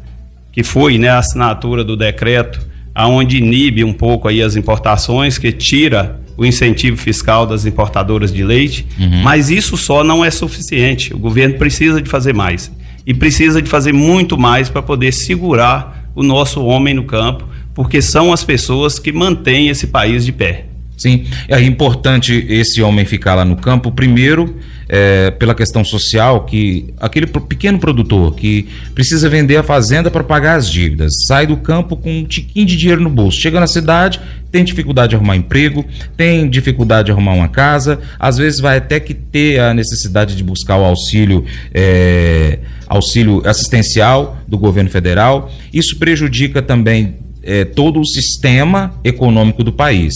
que 0.51 0.63
foi 0.63 0.97
né, 0.97 1.09
a 1.09 1.19
assinatura 1.19 1.83
do 1.83 1.95
decreto, 1.95 2.59
aonde 2.95 3.37
inibe 3.37 3.83
um 3.83 3.93
pouco 3.93 4.27
aí 4.27 4.41
as 4.41 4.55
importações, 4.55 5.37
que 5.37 5.51
tira 5.51 6.19
o 6.35 6.43
incentivo 6.43 6.97
fiscal 6.97 7.45
das 7.45 7.67
importadoras 7.67 8.33
de 8.33 8.43
leite, 8.43 8.87
uhum. 8.99 9.21
mas 9.21 9.51
isso 9.51 9.77
só 9.77 10.03
não 10.03 10.25
é 10.25 10.31
suficiente. 10.31 11.13
O 11.13 11.19
governo 11.19 11.59
precisa 11.59 12.01
de 12.01 12.09
fazer 12.09 12.33
mais 12.33 12.71
e 13.05 13.13
precisa 13.13 13.61
de 13.61 13.69
fazer 13.69 13.93
muito 13.93 14.39
mais 14.39 14.69
para 14.69 14.81
poder 14.81 15.11
segurar 15.11 16.00
o 16.15 16.23
nosso 16.23 16.63
homem 16.63 16.93
no 16.93 17.03
campo, 17.03 17.47
porque 17.73 18.01
são 18.01 18.33
as 18.33 18.43
pessoas 18.43 18.99
que 18.99 19.11
mantêm 19.11 19.69
esse 19.69 19.87
país 19.87 20.25
de 20.25 20.31
pé. 20.31 20.65
Sim, 20.97 21.25
é 21.47 21.59
importante 21.61 22.45
esse 22.47 22.81
homem 22.81 23.05
ficar 23.05 23.33
lá 23.33 23.43
no 23.43 23.55
campo, 23.55 23.91
primeiro, 23.91 24.55
é, 24.93 25.31
pela 25.31 25.55
questão 25.55 25.85
social, 25.85 26.43
que 26.43 26.93
aquele 26.99 27.25
pequeno 27.25 27.79
produtor 27.79 28.35
que 28.35 28.67
precisa 28.93 29.29
vender 29.29 29.55
a 29.55 29.63
fazenda 29.63 30.11
para 30.11 30.21
pagar 30.21 30.57
as 30.57 30.69
dívidas, 30.69 31.13
sai 31.25 31.47
do 31.47 31.55
campo 31.55 31.95
com 31.95 32.11
um 32.11 32.25
tiquinho 32.25 32.65
de 32.65 32.75
dinheiro 32.75 33.01
no 33.01 33.09
bolso, 33.09 33.39
chega 33.39 33.57
na 33.57 33.67
cidade, 33.67 34.19
tem 34.51 34.65
dificuldade 34.65 35.11
de 35.11 35.15
arrumar 35.15 35.37
emprego, 35.37 35.85
tem 36.17 36.49
dificuldade 36.49 37.05
de 37.05 37.13
arrumar 37.13 37.35
uma 37.35 37.47
casa, 37.47 38.01
às 38.19 38.37
vezes 38.37 38.59
vai 38.59 38.79
até 38.79 38.99
que 38.99 39.13
ter 39.13 39.61
a 39.61 39.73
necessidade 39.73 40.35
de 40.35 40.43
buscar 40.43 40.75
o 40.75 40.83
auxílio. 40.83 41.45
É, 41.73 42.59
auxílio 42.85 43.41
assistencial 43.45 44.37
do 44.45 44.57
governo 44.57 44.89
federal. 44.89 45.49
Isso 45.73 45.97
prejudica 45.97 46.61
também 46.61 47.15
é, 47.41 47.63
todo 47.63 48.01
o 48.01 48.05
sistema 48.05 48.93
econômico 49.01 49.63
do 49.63 49.71
país. 49.71 50.13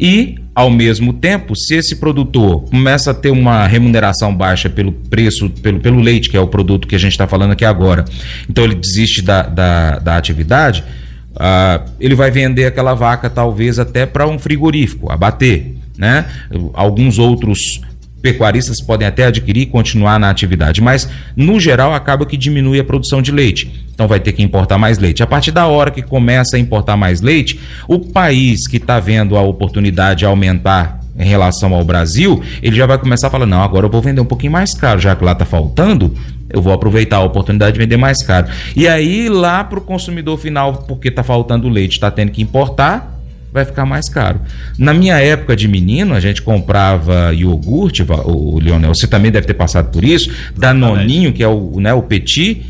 E, 0.00 0.36
ao 0.54 0.70
mesmo 0.70 1.12
tempo, 1.12 1.56
se 1.56 1.74
esse 1.74 1.96
produtor 1.96 2.62
começa 2.70 3.10
a 3.10 3.14
ter 3.14 3.30
uma 3.30 3.66
remuneração 3.66 4.34
baixa 4.34 4.70
pelo 4.70 4.92
preço, 4.92 5.50
pelo, 5.50 5.80
pelo 5.80 6.00
leite, 6.00 6.30
que 6.30 6.36
é 6.36 6.40
o 6.40 6.46
produto 6.46 6.86
que 6.86 6.94
a 6.94 6.98
gente 6.98 7.12
está 7.12 7.26
falando 7.26 7.52
aqui 7.52 7.64
agora, 7.64 8.04
então 8.48 8.62
ele 8.64 8.76
desiste 8.76 9.20
da, 9.20 9.42
da, 9.42 9.98
da 9.98 10.16
atividade, 10.16 10.84
uh, 11.32 11.90
ele 11.98 12.14
vai 12.14 12.30
vender 12.30 12.66
aquela 12.66 12.94
vaca 12.94 13.28
talvez 13.28 13.78
até 13.78 14.06
para 14.06 14.28
um 14.28 14.38
frigorífico, 14.38 15.10
abater. 15.10 15.74
Né? 15.98 16.26
Alguns 16.72 17.18
outros 17.18 17.80
pecuaristas 18.24 18.80
podem 18.80 19.06
até 19.06 19.26
adquirir 19.26 19.60
e 19.60 19.66
continuar 19.66 20.18
na 20.18 20.30
atividade, 20.30 20.80
mas 20.80 21.06
no 21.36 21.60
geral 21.60 21.92
acaba 21.92 22.24
que 22.24 22.38
diminui 22.38 22.80
a 22.80 22.84
produção 22.84 23.20
de 23.20 23.30
leite. 23.30 23.84
Então 23.94 24.08
vai 24.08 24.18
ter 24.18 24.32
que 24.32 24.42
importar 24.42 24.78
mais 24.78 24.98
leite. 24.98 25.22
A 25.22 25.26
partir 25.26 25.50
da 25.50 25.66
hora 25.66 25.90
que 25.90 26.00
começa 26.00 26.56
a 26.56 26.58
importar 26.58 26.96
mais 26.96 27.20
leite, 27.20 27.60
o 27.86 27.98
país 27.98 28.66
que 28.66 28.78
está 28.78 28.98
vendo 28.98 29.36
a 29.36 29.42
oportunidade 29.42 30.20
de 30.20 30.24
aumentar 30.24 31.00
em 31.18 31.26
relação 31.26 31.74
ao 31.74 31.84
Brasil, 31.84 32.42
ele 32.62 32.74
já 32.74 32.86
vai 32.86 32.96
começar 32.96 33.26
a 33.26 33.30
falar: 33.30 33.44
não, 33.44 33.62
agora 33.62 33.84
eu 33.84 33.90
vou 33.90 34.00
vender 34.00 34.22
um 34.22 34.24
pouquinho 34.24 34.52
mais 34.52 34.72
caro, 34.72 34.98
já 34.98 35.14
que 35.14 35.22
lá 35.22 35.32
está 35.32 35.44
faltando, 35.44 36.14
eu 36.48 36.62
vou 36.62 36.72
aproveitar 36.72 37.18
a 37.18 37.22
oportunidade 37.22 37.74
de 37.74 37.78
vender 37.78 37.98
mais 37.98 38.22
caro. 38.22 38.48
E 38.74 38.88
aí, 38.88 39.28
lá 39.28 39.62
para 39.62 39.78
o 39.78 39.82
consumidor 39.82 40.38
final, 40.38 40.72
porque 40.88 41.08
está 41.08 41.22
faltando 41.22 41.68
leite, 41.68 41.92
está 41.92 42.10
tendo 42.10 42.32
que 42.32 42.40
importar, 42.40 43.13
vai 43.54 43.64
ficar 43.64 43.86
mais 43.86 44.08
caro. 44.08 44.40
Na 44.76 44.92
minha 44.92 45.16
época 45.20 45.54
de 45.54 45.68
menino, 45.68 46.12
a 46.12 46.18
gente 46.18 46.42
comprava 46.42 47.32
iogurte, 47.32 48.02
o 48.02 48.58
Leonel, 48.58 48.92
você 48.92 49.06
também 49.06 49.30
deve 49.30 49.46
ter 49.46 49.54
passado 49.54 49.92
por 49.92 50.02
isso, 50.04 50.28
da 50.56 50.74
Noninho, 50.74 51.32
que 51.32 51.40
é 51.40 51.46
o, 51.46 51.78
né, 51.78 51.94
o 51.94 52.02
Petit, 52.02 52.66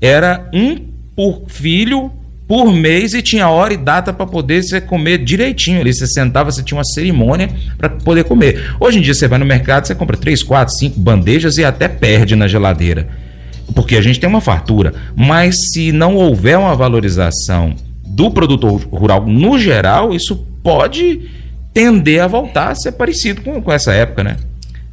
era 0.00 0.48
um 0.50 0.78
por 1.14 1.42
filho 1.48 2.10
por 2.48 2.72
mês 2.72 3.12
e 3.12 3.20
tinha 3.20 3.50
hora 3.50 3.74
e 3.74 3.76
data 3.76 4.10
para 4.10 4.26
poder 4.26 4.62
você 4.62 4.80
comer 4.80 5.18
direitinho 5.18 5.82
ali. 5.82 5.92
Você 5.92 6.06
sentava, 6.06 6.50
você 6.50 6.62
tinha 6.62 6.78
uma 6.78 6.84
cerimônia 6.84 7.50
para 7.76 7.90
poder 7.90 8.24
comer. 8.24 8.74
Hoje 8.80 8.98
em 8.98 9.02
dia 9.02 9.12
você 9.12 9.28
vai 9.28 9.38
no 9.38 9.44
mercado, 9.44 9.86
você 9.86 9.94
compra 9.94 10.16
3, 10.16 10.42
4, 10.42 10.74
5 10.78 10.98
bandejas 10.98 11.58
e 11.58 11.64
até 11.64 11.88
perde 11.88 12.34
na 12.34 12.48
geladeira. 12.48 13.06
Porque 13.74 13.96
a 13.96 14.02
gente 14.02 14.18
tem 14.18 14.28
uma 14.28 14.40
fartura. 14.40 14.94
Mas 15.14 15.56
se 15.72 15.92
não 15.92 16.16
houver 16.16 16.58
uma 16.58 16.74
valorização 16.74 17.74
do 18.12 18.30
produtor 18.30 18.80
rural 18.90 19.26
no 19.26 19.58
geral, 19.58 20.14
isso 20.14 20.36
pode 20.62 21.20
tender 21.72 22.22
a 22.22 22.26
voltar 22.26 22.68
a 22.68 22.74
ser 22.74 22.92
parecido 22.92 23.40
com, 23.42 23.60
com 23.60 23.72
essa 23.72 23.92
época, 23.92 24.22
né? 24.22 24.36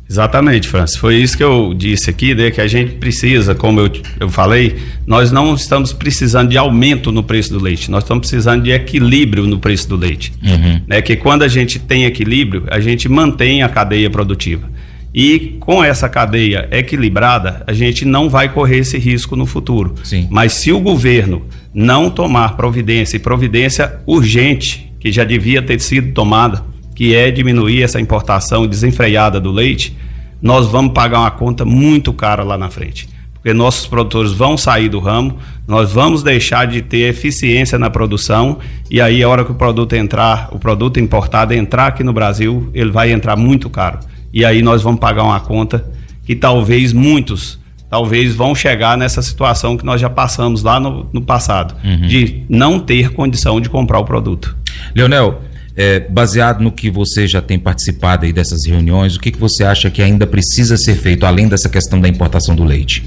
Exatamente, 0.09 0.67
Francis. 0.67 0.97
Foi 0.97 1.17
isso 1.17 1.37
que 1.37 1.43
eu 1.43 1.71
disse 1.71 2.09
aqui, 2.09 2.33
né, 2.33 2.49
que 2.49 2.59
a 2.59 2.67
gente 2.67 2.93
precisa, 2.93 3.53
como 3.53 3.79
eu, 3.79 3.91
eu 4.19 4.27
falei, 4.27 4.77
nós 5.05 5.31
não 5.31 5.53
estamos 5.53 5.93
precisando 5.93 6.49
de 6.49 6.57
aumento 6.57 7.11
no 7.11 7.21
preço 7.21 7.53
do 7.53 7.61
leite, 7.61 7.91
nós 7.91 8.03
estamos 8.03 8.21
precisando 8.21 8.63
de 8.63 8.71
equilíbrio 8.71 9.45
no 9.45 9.59
preço 9.59 9.87
do 9.87 9.95
leite. 9.95 10.33
Uhum. 10.41 10.81
Né, 10.87 10.99
que 11.03 11.15
quando 11.15 11.43
a 11.43 11.47
gente 11.47 11.77
tem 11.77 12.05
equilíbrio, 12.05 12.63
a 12.71 12.79
gente 12.79 13.07
mantém 13.07 13.61
a 13.61 13.69
cadeia 13.69 14.09
produtiva. 14.09 14.67
E 15.13 15.57
com 15.59 15.83
essa 15.83 16.07
cadeia 16.07 16.67
equilibrada, 16.71 17.63
a 17.65 17.73
gente 17.73 18.05
não 18.05 18.29
vai 18.29 18.49
correr 18.49 18.79
esse 18.79 18.97
risco 18.97 19.35
no 19.35 19.45
futuro. 19.45 19.95
Sim. 20.03 20.27
Mas 20.29 20.53
se 20.53 20.71
o 20.71 20.79
governo 20.79 21.43
não 21.73 22.09
tomar 22.09 22.55
providência, 22.55 23.17
e 23.17 23.19
providência 23.19 23.99
urgente, 24.05 24.91
que 24.99 25.11
já 25.11 25.23
devia 25.23 25.61
ter 25.61 25.79
sido 25.79 26.13
tomada, 26.13 26.63
que 26.95 27.15
é 27.15 27.31
diminuir 27.31 27.81
essa 27.81 27.99
importação 27.99 28.67
desenfreada 28.67 29.39
do 29.39 29.51
leite, 29.51 29.95
nós 30.41 30.67
vamos 30.67 30.93
pagar 30.93 31.19
uma 31.19 31.31
conta 31.31 31.65
muito 31.65 32.13
cara 32.13 32.43
lá 32.43 32.57
na 32.57 32.69
frente. 32.69 33.07
Porque 33.33 33.53
nossos 33.53 33.87
produtores 33.87 34.33
vão 34.33 34.57
sair 34.57 34.89
do 34.89 34.99
ramo, 34.99 35.37
nós 35.65 35.93
vamos 35.93 36.21
deixar 36.21 36.67
de 36.67 36.81
ter 36.81 37.09
eficiência 37.09 37.79
na 37.79 37.89
produção, 37.89 38.59
e 38.91 38.99
aí 38.99 39.23
a 39.23 39.29
hora 39.29 39.45
que 39.45 39.51
o 39.51 39.55
produto 39.55 39.93
entrar, 39.93 40.49
o 40.51 40.59
produto 40.59 40.99
importado 40.99 41.53
entrar 41.53 41.87
aqui 41.87 42.03
no 42.03 42.11
Brasil, 42.11 42.69
ele 42.73 42.91
vai 42.91 43.11
entrar 43.11 43.37
muito 43.37 43.69
caro. 43.69 43.99
E 44.33 44.45
aí 44.45 44.61
nós 44.61 44.81
vamos 44.81 44.99
pagar 44.99 45.23
uma 45.23 45.39
conta 45.39 45.85
que 46.25 46.35
talvez 46.35 46.93
muitos 46.93 47.59
talvez 47.89 48.35
vão 48.35 48.53
chegar 48.53 48.97
nessa 48.97 49.21
situação 49.21 49.75
que 49.75 49.83
nós 49.83 49.99
já 49.99 50.09
passamos 50.09 50.61
lá 50.61 50.79
no, 50.79 51.09
no 51.11 51.21
passado, 51.21 51.75
uhum. 51.83 52.07
de 52.07 52.43
não 52.47 52.79
ter 52.79 53.09
condição 53.09 53.59
de 53.59 53.67
comprar 53.67 53.99
o 53.99 54.05
produto. 54.05 54.55
Leonel, 54.95 55.41
é, 55.75 55.99
baseado 55.99 56.61
no 56.61 56.71
que 56.71 56.89
você 56.89 57.27
já 57.27 57.41
tem 57.41 57.57
participado 57.57 58.25
aí 58.25 58.33
dessas 58.33 58.65
reuniões, 58.65 59.15
o 59.15 59.19
que, 59.19 59.31
que 59.31 59.39
você 59.39 59.63
acha 59.63 59.89
que 59.89 60.01
ainda 60.01 60.27
precisa 60.27 60.77
ser 60.77 60.95
feito, 60.95 61.25
além 61.25 61.47
dessa 61.47 61.67
questão 61.67 61.99
da 61.99 62.07
importação 62.07 62.55
do 62.55 62.63
leite? 62.63 63.03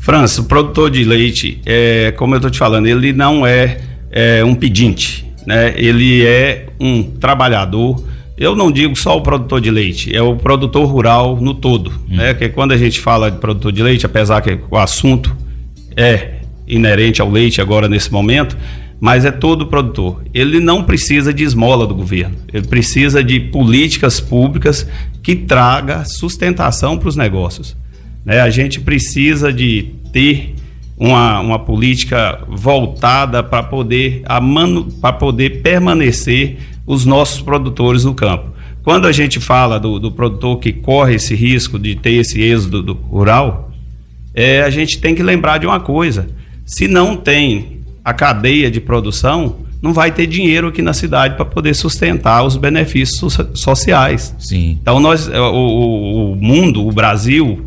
França, 0.00 0.40
o 0.40 0.44
produtor 0.44 0.90
de 0.90 1.04
leite, 1.04 1.60
é, 1.66 2.12
como 2.16 2.34
eu 2.34 2.38
estou 2.38 2.50
te 2.50 2.58
falando, 2.58 2.86
ele 2.86 3.12
não 3.12 3.46
é, 3.46 3.78
é 4.10 4.44
um 4.44 4.54
pedinte, 4.54 5.26
né? 5.46 5.74
ele 5.76 6.24
é 6.24 6.66
um 6.80 7.02
trabalhador. 7.02 8.02
Eu 8.36 8.54
não 8.54 8.70
digo 8.70 8.94
só 8.96 9.16
o 9.16 9.22
produtor 9.22 9.60
de 9.60 9.70
leite, 9.70 10.14
é 10.14 10.20
o 10.20 10.36
produtor 10.36 10.86
rural 10.86 11.38
no 11.40 11.54
todo. 11.54 11.90
Hum. 12.10 12.16
Né? 12.16 12.34
Que 12.34 12.48
quando 12.48 12.72
a 12.72 12.76
gente 12.76 13.00
fala 13.00 13.30
de 13.30 13.38
produtor 13.38 13.72
de 13.72 13.82
leite, 13.82 14.04
apesar 14.04 14.40
que 14.42 14.58
o 14.70 14.76
assunto 14.76 15.34
é 15.96 16.36
inerente 16.66 17.22
ao 17.22 17.30
leite 17.30 17.60
agora 17.60 17.88
nesse 17.88 18.12
momento, 18.12 18.56
mas 19.00 19.24
é 19.24 19.30
todo 19.30 19.66
produtor. 19.66 20.22
Ele 20.34 20.60
não 20.60 20.82
precisa 20.82 21.32
de 21.32 21.44
esmola 21.44 21.86
do 21.86 21.94
governo, 21.94 22.36
ele 22.52 22.66
precisa 22.66 23.22
de 23.22 23.40
políticas 23.40 24.20
públicas 24.20 24.86
que 25.22 25.34
traga 25.34 26.04
sustentação 26.04 26.98
para 26.98 27.08
os 27.08 27.16
negócios. 27.16 27.76
Né? 28.24 28.40
A 28.40 28.50
gente 28.50 28.80
precisa 28.80 29.52
de 29.52 29.94
ter 30.12 30.54
uma, 30.96 31.40
uma 31.40 31.58
política 31.58 32.40
voltada 32.48 33.42
para 33.42 33.62
poder, 33.62 34.22
para 35.00 35.12
poder 35.12 35.62
permanecer 35.62 36.58
os 36.86 37.04
nossos 37.04 37.42
produtores 37.42 38.04
no 38.04 38.14
campo. 38.14 38.54
Quando 38.82 39.06
a 39.06 39.12
gente 39.12 39.40
fala 39.40 39.80
do, 39.80 39.98
do 39.98 40.12
produtor 40.12 40.58
que 40.58 40.72
corre 40.72 41.16
esse 41.16 41.34
risco 41.34 41.78
de 41.78 41.96
ter 41.96 42.12
esse 42.12 42.40
êxodo 42.40 42.92
rural, 42.92 43.72
é, 44.32 44.62
a 44.62 44.70
gente 44.70 45.00
tem 45.00 45.14
que 45.14 45.22
lembrar 45.22 45.58
de 45.58 45.66
uma 45.66 45.80
coisa: 45.80 46.28
se 46.64 46.86
não 46.86 47.16
tem 47.16 47.80
a 48.04 48.14
cadeia 48.14 48.70
de 48.70 48.80
produção, 48.80 49.56
não 49.82 49.92
vai 49.92 50.12
ter 50.12 50.26
dinheiro 50.26 50.68
aqui 50.68 50.82
na 50.82 50.92
cidade 50.92 51.34
para 51.34 51.44
poder 51.44 51.74
sustentar 51.74 52.44
os 52.44 52.56
benefícios 52.56 53.32
so 53.32 53.50
sociais. 53.54 54.34
Sim. 54.38 54.78
Então 54.80 55.00
nós, 55.00 55.28
é, 55.28 55.40
o, 55.40 56.32
o 56.32 56.36
mundo, 56.36 56.86
o 56.86 56.92
Brasil 56.92 57.66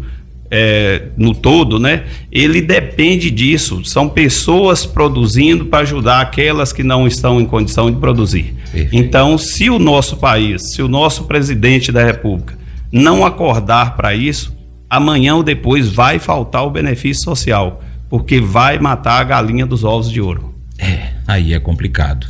é, 0.52 1.04
no 1.18 1.36
todo, 1.36 1.80
né? 1.80 2.06
Ele 2.32 2.62
depende 2.62 3.30
disso. 3.30 3.84
São 3.86 4.10
pessoas 4.10 4.86
produzindo 4.86 5.66
para 5.66 5.80
ajudar 5.80 6.22
aquelas 6.22 6.74
que 6.74 6.84
não 6.84 7.08
estão 7.08 7.40
em 7.40 7.46
condição 7.46 7.92
de 7.92 7.98
produzir. 7.98 8.56
Perfeito. 8.72 8.96
Então, 8.96 9.38
se 9.38 9.70
o 9.70 9.80
nosso 9.80 10.18
país, 10.18 10.74
se 10.74 10.82
o 10.82 10.88
nosso 10.88 11.24
presidente 11.24 11.92
da 11.92 12.04
República 12.04 12.58
não 12.92 13.26
acordar 13.26 13.96
para 13.96 14.14
isso, 14.14 14.56
amanhã 14.90 15.36
ou 15.36 15.44
depois 15.44 15.88
vai 15.88 16.20
faltar 16.20 16.66
o 16.66 16.70
benefício 16.70 17.24
social 17.24 17.82
porque 18.10 18.42
vai 18.42 18.80
matar 18.80 19.22
a 19.22 19.24
galinha 19.24 19.66
dos 19.66 19.84
ovos 19.84 20.12
de 20.12 20.20
ouro. 20.20 20.54
É, 20.78 21.12
aí 21.28 21.54
é 21.54 21.60
complicado. 21.60 22.28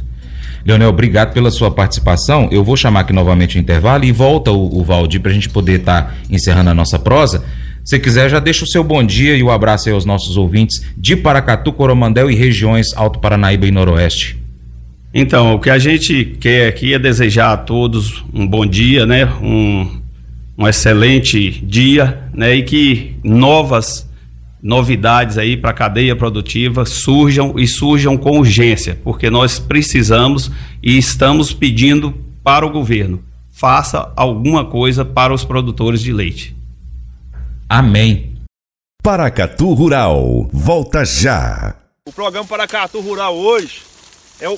Leonel, 0.65 0.89
obrigado 0.89 1.34
pela 1.34 1.49
sua 1.49 1.71
participação. 1.71 2.49
Eu 2.52 2.63
vou 2.63 2.75
chamar 2.75 3.02
aqui 3.02 3.13
novamente 3.13 3.58
o 3.58 3.60
intervalo 3.60 4.04
e 4.04 4.12
volta 4.12 4.52
o, 4.52 4.80
o 4.80 4.84
Valdir 4.84 5.21
para 5.21 5.32
a 5.32 5.34
gente 5.34 5.49
poder 5.49 5.80
estar 5.80 6.02
tá 6.04 6.13
encerrando 6.30 6.69
a 6.69 6.73
nossa 6.73 6.99
prosa. 6.99 7.43
Se 7.86 7.97
quiser, 7.97 8.30
já 8.30 8.39
deixa 8.39 8.65
o 8.65 8.67
seu 8.67 8.84
bom 8.84 9.04
dia 9.04 9.36
e 9.36 9.41
o 9.41 9.47
um 9.47 9.52
abraço 9.52 9.88
aí 9.88 9.95
aos 9.95 10.06
nossos 10.06 10.36
ouvintes 10.36 10.86
de 10.97 11.15
Paracatu, 11.15 11.71
Coromandel 11.71 12.30
e 12.30 12.36
regiões 12.36 12.88
Alto 12.95 13.19
Paranaíba 13.19 13.65
e 13.65 13.71
Noroeste. 13.71 14.38
Então, 15.13 15.56
o 15.56 15.60
que 15.60 15.69
a 15.69 15.80
gente 15.80 16.24
quer 16.39 16.67
aqui 16.67 16.93
é 16.93 17.00
desejar 17.00 17.54
a 17.54 17.58
todos 17.58 18.24
um 18.34 18.45
bom 18.45 18.65
dia, 18.65 19.06
né? 19.06 19.26
Um, 19.41 20.02
um 20.58 20.67
excelente 20.67 21.50
dia, 21.65 22.24
né? 22.34 22.56
E 22.56 22.63
que 22.63 23.15
novas 23.24 24.08
novidades 24.62 25.38
aí 25.38 25.58
para 25.58 25.72
a 25.72 25.74
cadeia 25.74 26.15
produtiva 26.15 26.86
surjam 26.86 27.56
e 27.58 27.65
surjam 27.67 28.17
com 28.17 28.38
urgência, 28.38 29.00
porque 29.04 29.30
nós 29.30 29.58
precisamos 29.58 30.52
e 30.84 30.98
estamos 30.98 31.54
pedindo 31.54 32.13
para 32.43 32.65
o 32.65 32.69
governo 32.69 33.24
faça 33.60 34.13
alguma 34.15 34.63
coisa 34.63 35.04
para 35.04 35.34
os 35.34 35.43
produtores 35.43 36.02
de 36.02 36.13
leite. 36.13 36.56
Amém. 37.67 38.38
Paracatu 39.04 39.74
Rural, 39.74 40.50
volta 40.54 41.04
já. 41.04 41.76
O 42.08 42.13
programa 42.13 42.48
Paracatu 42.48 43.02
Rural 43.02 43.36
hoje 43.36 43.82
é 44.39 44.48
o, 44.48 44.58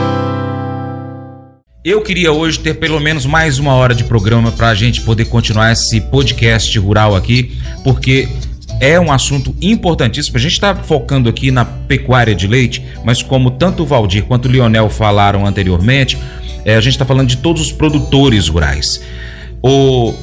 Eu 1.83 2.03
queria 2.03 2.31
hoje 2.31 2.59
ter 2.59 2.75
pelo 2.75 2.99
menos 2.99 3.25
mais 3.25 3.57
uma 3.57 3.73
hora 3.73 3.95
de 3.95 4.03
programa 4.03 4.51
para 4.51 4.69
a 4.69 4.75
gente 4.75 5.01
poder 5.01 5.25
continuar 5.25 5.71
esse 5.71 5.99
podcast 5.99 6.77
rural 6.77 7.15
aqui, 7.15 7.57
porque 7.83 8.29
é 8.79 8.99
um 8.99 9.11
assunto 9.11 9.55
importantíssimo. 9.59 10.37
A 10.37 10.39
gente 10.39 10.51
está 10.51 10.75
focando 10.75 11.27
aqui 11.27 11.49
na 11.49 11.65
pecuária 11.65 12.35
de 12.35 12.45
leite, 12.45 12.85
mas 13.03 13.23
como 13.23 13.49
tanto 13.49 13.81
o 13.81 13.85
Valdir 13.87 14.25
quanto 14.25 14.47
o 14.47 14.51
Lionel 14.51 14.91
falaram 14.91 15.43
anteriormente, 15.43 16.19
é, 16.63 16.75
a 16.75 16.81
gente 16.81 16.93
está 16.93 17.05
falando 17.05 17.29
de 17.29 17.37
todos 17.37 17.63
os 17.63 17.71
produtores 17.71 18.47
rurais. 18.47 19.01
O 19.59 20.13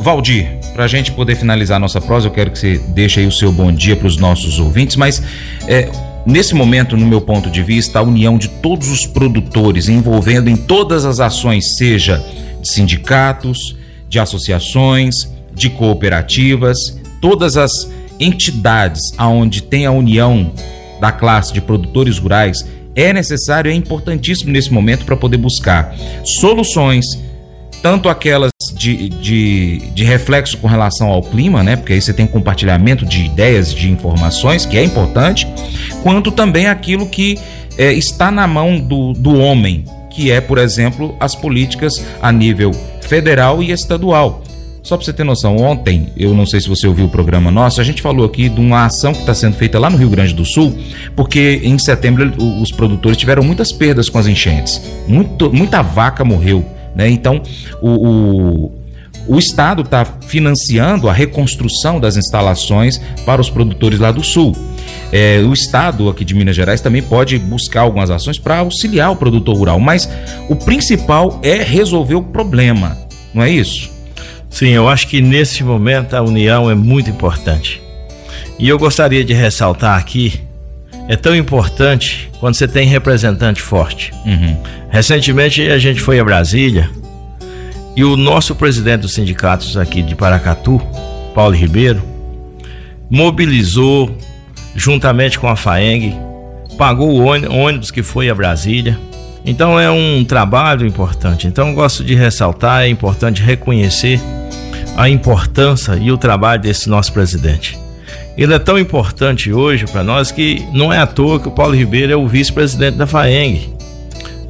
Valdir, 0.00 0.58
para 0.72 0.86
a 0.86 0.88
gente 0.88 1.12
poder 1.12 1.36
finalizar 1.36 1.76
a 1.76 1.80
nossa 1.80 2.00
prosa, 2.00 2.26
eu 2.26 2.32
quero 2.32 2.50
que 2.50 2.58
você 2.58 2.78
deixe 2.88 3.20
aí 3.20 3.26
o 3.28 3.32
seu 3.32 3.52
bom 3.52 3.70
dia 3.70 3.94
para 3.94 4.08
os 4.08 4.16
nossos 4.16 4.58
ouvintes, 4.58 4.96
mas 4.96 5.22
é, 5.68 5.88
nesse 6.26 6.54
momento, 6.54 6.96
no 6.96 7.06
meu 7.06 7.20
ponto 7.20 7.50
de 7.50 7.62
vista, 7.62 7.98
a 7.98 8.02
união 8.02 8.38
de 8.38 8.48
todos 8.48 8.88
os 8.88 9.06
produtores 9.06 9.88
envolvendo 9.88 10.48
em 10.48 10.56
todas 10.56 11.04
as 11.04 11.20
ações, 11.20 11.76
seja 11.76 12.24
de 12.60 12.68
sindicatos, 12.68 13.76
de 14.08 14.18
associações, 14.18 15.14
de 15.54 15.70
cooperativas, 15.70 16.76
todas 17.20 17.56
as 17.56 17.70
entidades 18.18 19.00
aonde 19.16 19.62
tem 19.62 19.86
a 19.86 19.90
união 19.90 20.52
da 21.00 21.10
classe 21.10 21.52
de 21.52 21.60
produtores 21.60 22.18
rurais 22.18 22.64
é 22.94 23.12
necessário, 23.12 23.70
é 23.70 23.74
importantíssimo 23.74 24.52
nesse 24.52 24.72
momento 24.72 25.04
para 25.04 25.16
poder 25.16 25.38
buscar 25.38 25.94
soluções, 26.24 27.06
tanto 27.82 28.08
aquelas 28.08 28.49
de, 28.80 29.10
de, 29.10 29.78
de, 29.92 30.04
reflexo 30.04 30.56
com 30.56 30.66
relação 30.66 31.08
ao 31.08 31.22
clima, 31.22 31.62
né? 31.62 31.76
Porque 31.76 31.92
aí 31.92 32.00
você 32.00 32.14
tem 32.14 32.26
compartilhamento 32.26 33.04
de 33.04 33.26
ideias, 33.26 33.74
de 33.74 33.90
informações, 33.90 34.64
que 34.64 34.78
é 34.78 34.82
importante, 34.82 35.46
quanto 36.02 36.32
também 36.32 36.66
aquilo 36.66 37.06
que 37.06 37.38
é, 37.76 37.92
está 37.92 38.30
na 38.30 38.46
mão 38.46 38.80
do, 38.80 39.12
do 39.12 39.36
homem, 39.36 39.84
que 40.08 40.30
é, 40.30 40.40
por 40.40 40.56
exemplo, 40.56 41.14
as 41.20 41.34
políticas 41.34 42.02
a 42.22 42.32
nível 42.32 42.72
federal 43.02 43.62
e 43.62 43.70
estadual. 43.70 44.42
Só 44.82 44.96
para 44.96 45.04
você 45.04 45.12
ter 45.12 45.24
noção, 45.24 45.58
ontem, 45.58 46.08
eu 46.16 46.32
não 46.32 46.46
sei 46.46 46.58
se 46.58 46.66
você 46.66 46.86
ouviu 46.86 47.04
o 47.04 47.10
programa 47.10 47.50
nosso, 47.50 47.82
a 47.82 47.84
gente 47.84 48.00
falou 48.00 48.24
aqui 48.24 48.48
de 48.48 48.58
uma 48.58 48.86
ação 48.86 49.12
que 49.12 49.20
está 49.20 49.34
sendo 49.34 49.56
feita 49.56 49.78
lá 49.78 49.90
no 49.90 49.98
Rio 49.98 50.08
Grande 50.08 50.32
do 50.32 50.46
Sul, 50.46 50.74
porque 51.14 51.60
em 51.62 51.78
setembro 51.78 52.32
os 52.62 52.72
produtores 52.72 53.18
tiveram 53.18 53.42
muitas 53.42 53.72
perdas 53.72 54.08
com 54.08 54.16
as 54.16 54.26
enchentes. 54.26 54.80
Muito, 55.06 55.52
muita 55.52 55.82
vaca 55.82 56.24
morreu. 56.24 56.64
Né? 56.94 57.08
Então, 57.10 57.42
o, 57.80 57.88
o, 57.88 58.72
o 59.28 59.38
Estado 59.38 59.82
está 59.82 60.04
financiando 60.04 61.08
a 61.08 61.12
reconstrução 61.12 62.00
das 62.00 62.16
instalações 62.16 63.00
para 63.24 63.40
os 63.40 63.50
produtores 63.50 63.98
lá 63.98 64.10
do 64.10 64.22
Sul. 64.22 64.56
É, 65.12 65.40
o 65.44 65.52
Estado 65.52 66.08
aqui 66.08 66.24
de 66.24 66.34
Minas 66.34 66.54
Gerais 66.54 66.80
também 66.80 67.02
pode 67.02 67.38
buscar 67.38 67.82
algumas 67.82 68.10
ações 68.10 68.38
para 68.38 68.58
auxiliar 68.58 69.10
o 69.10 69.16
produtor 69.16 69.56
rural, 69.56 69.80
mas 69.80 70.08
o 70.48 70.54
principal 70.54 71.40
é 71.42 71.62
resolver 71.62 72.14
o 72.14 72.22
problema, 72.22 72.96
não 73.34 73.42
é 73.42 73.50
isso? 73.50 73.90
Sim, 74.48 74.70
eu 74.70 74.88
acho 74.88 75.06
que 75.06 75.20
nesse 75.20 75.62
momento 75.62 76.14
a 76.14 76.22
união 76.22 76.70
é 76.70 76.74
muito 76.74 77.08
importante. 77.08 77.80
E 78.58 78.68
eu 78.68 78.78
gostaria 78.78 79.24
de 79.24 79.32
ressaltar 79.32 79.98
aqui, 79.98 80.40
é 81.10 81.16
tão 81.16 81.34
importante 81.34 82.30
quando 82.38 82.54
você 82.54 82.68
tem 82.68 82.86
representante 82.86 83.60
forte. 83.60 84.12
Uhum. 84.24 84.56
Recentemente 84.90 85.60
a 85.68 85.76
gente 85.76 86.00
foi 86.00 86.20
a 86.20 86.24
Brasília 86.24 86.88
e 87.96 88.04
o 88.04 88.16
nosso 88.16 88.54
presidente 88.54 89.00
dos 89.00 89.12
sindicatos 89.12 89.76
aqui 89.76 90.02
de 90.02 90.14
Paracatu, 90.14 90.80
Paulo 91.34 91.56
Ribeiro, 91.56 92.00
mobilizou 93.10 94.16
juntamente 94.76 95.36
com 95.36 95.48
a 95.48 95.56
FAENG, 95.56 96.16
pagou 96.78 97.10
o 97.10 97.24
ônibus 97.24 97.90
que 97.90 98.04
foi 98.04 98.30
a 98.30 98.34
Brasília. 98.34 98.96
Então 99.44 99.80
é 99.80 99.90
um 99.90 100.24
trabalho 100.24 100.86
importante. 100.86 101.48
Então 101.48 101.70
eu 101.70 101.74
gosto 101.74 102.04
de 102.04 102.14
ressaltar, 102.14 102.82
é 102.82 102.88
importante 102.88 103.42
reconhecer 103.42 104.20
a 104.96 105.08
importância 105.08 105.96
e 105.96 106.12
o 106.12 106.16
trabalho 106.16 106.62
desse 106.62 106.88
nosso 106.88 107.12
presidente. 107.12 107.76
Ele 108.40 108.54
é 108.54 108.58
tão 108.58 108.78
importante 108.78 109.52
hoje 109.52 109.84
para 109.84 110.02
nós 110.02 110.32
que 110.32 110.66
não 110.72 110.90
é 110.90 110.96
à 110.96 111.06
toa 111.06 111.38
que 111.38 111.46
o 111.46 111.50
Paulo 111.50 111.76
Ribeiro 111.76 112.10
é 112.10 112.16
o 112.16 112.26
vice-presidente 112.26 112.96
da 112.96 113.06
FAENG. 113.06 113.74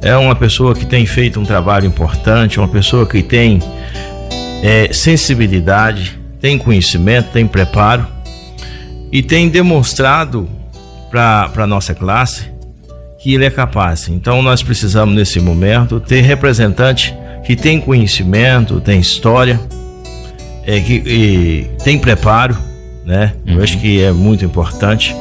É 0.01 0.15
uma 0.15 0.33
pessoa 0.33 0.73
que 0.73 0.85
tem 0.85 1.05
feito 1.05 1.41
um 1.41 1.43
trabalho 1.43 1.85
importante, 1.85 2.57
uma 2.57 2.69
pessoa 2.69 3.05
que 3.05 3.21
tem 3.21 3.59
é, 4.63 4.93
sensibilidade, 4.93 6.17
tem 6.39 6.57
conhecimento, 6.57 7.33
tem 7.33 7.45
preparo 7.45 8.07
e 9.11 9.21
tem 9.21 9.49
demonstrado 9.49 10.47
para 11.09 11.51
a 11.53 11.67
nossa 11.67 11.93
classe 11.93 12.45
que 13.19 13.33
ele 13.33 13.43
é 13.43 13.49
capaz. 13.49 14.07
Então 14.07 14.41
nós 14.41 14.63
precisamos 14.63 15.13
nesse 15.13 15.41
momento 15.41 15.99
ter 15.99 16.21
representante 16.21 17.13
que 17.43 17.57
tem 17.57 17.77
conhecimento, 17.81 18.79
tem 18.79 19.01
história 19.01 19.59
é, 20.65 20.79
que 20.79 21.69
tem 21.83 21.99
preparo, 21.99 22.70
né? 23.05 23.33
Uhum. 23.45 23.55
Eu 23.55 23.63
acho 23.63 23.79
que 23.79 24.01
é 24.01 24.11
muito 24.11 24.45
importante. 24.45 25.15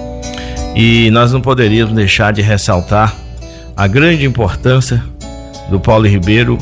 E 0.75 1.11
nós 1.11 1.33
não 1.33 1.41
poderíamos 1.41 1.95
deixar 1.95 2.33
de 2.33 2.43
ressaltar 2.43 3.15
a 3.77 3.87
grande 3.87 4.25
importância 4.25 5.03
do 5.71 5.81
Paulo 5.81 6.07
Ribeiro 6.07 6.59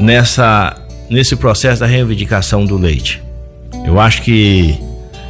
nessa 0.00 0.76
nesse 1.08 1.36
processo 1.36 1.80
da 1.80 1.86
reivindicação 1.86 2.64
do 2.64 2.76
leite. 2.76 3.22
Eu 3.84 4.00
acho 4.00 4.22
que 4.22 4.78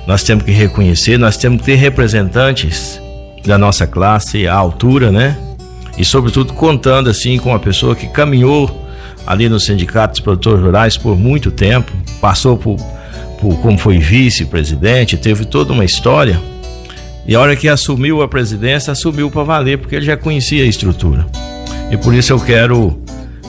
nós 0.07 0.23
temos 0.23 0.45
que 0.45 0.53
reconhecer, 0.53 1.19
nós 1.19 1.37
temos 1.37 1.59
que 1.61 1.67
ter 1.67 1.75
representantes 1.75 3.01
da 3.45 3.59
nossa 3.59 3.87
classe 3.87 4.47
à 4.47 4.55
altura, 4.55 5.11
né? 5.11 5.37
E 5.99 6.05
sobretudo 6.05 6.53
contando 6.53 7.11
assim 7.11 7.39
com 7.39 7.51
uma 7.51 7.59
pessoa 7.59 7.95
que 7.95 8.07
caminhou 8.07 8.85
ali 9.27 9.49
no 9.49 9.59
Sindicato 9.59 10.13
dos 10.13 10.21
Produtores 10.21 10.63
Rurais 10.63 10.97
por 10.97 11.17
muito 11.17 11.51
tempo, 11.51 11.93
passou 12.21 12.57
por, 12.57 12.77
por 13.45 13.59
como 13.59 13.77
foi 13.77 13.99
vice-presidente, 13.99 15.19
teve 15.19 15.45
toda 15.45 15.71
uma 15.71 15.85
história. 15.85 16.41
E 17.27 17.35
a 17.35 17.41
hora 17.41 17.55
que 17.55 17.69
assumiu 17.69 18.23
a 18.23 18.29
presidência, 18.29 18.91
assumiu 18.91 19.31
para 19.31 19.43
valer, 19.43 19.77
porque 19.77 19.97
ele 19.97 20.07
já 20.07 20.17
conhecia 20.17 20.65
a 20.65 20.67
estrutura. 20.67 21.27
E 21.91 21.97
por 21.99 22.15
isso 22.15 22.33
eu 22.33 22.41
quero, 22.41 22.99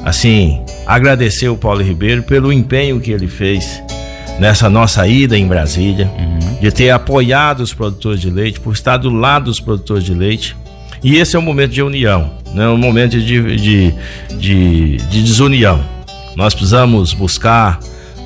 assim, 0.03 0.61
agradecer 0.85 1.47
o 1.47 1.55
Paulo 1.55 1.81
Ribeiro 1.81 2.23
pelo 2.23 2.51
empenho 2.51 2.99
que 2.99 3.09
ele 3.09 3.29
fez 3.29 3.81
nessa 4.37 4.69
nossa 4.69 5.07
ida 5.07 5.37
em 5.37 5.47
Brasília, 5.47 6.11
uhum. 6.19 6.59
de 6.59 6.71
ter 6.73 6.89
apoiado 6.89 7.61
os 7.61 7.73
produtores 7.73 8.19
de 8.19 8.29
leite, 8.29 8.59
por 8.59 8.73
estar 8.73 8.97
do 8.97 9.09
lado 9.09 9.45
dos 9.45 9.61
produtores 9.61 10.03
de 10.03 10.13
leite. 10.13 10.57
E 11.01 11.15
esse 11.15 11.37
é 11.37 11.39
um 11.39 11.41
momento 11.41 11.71
de 11.71 11.81
união, 11.81 12.31
não 12.53 12.63
é 12.63 12.69
um 12.69 12.77
momento 12.77 13.17
de, 13.17 13.55
de, 13.55 13.95
de, 14.37 14.97
de 14.97 15.23
desunião. 15.23 15.81
Nós 16.35 16.53
precisamos 16.53 17.13
buscar 17.13 17.79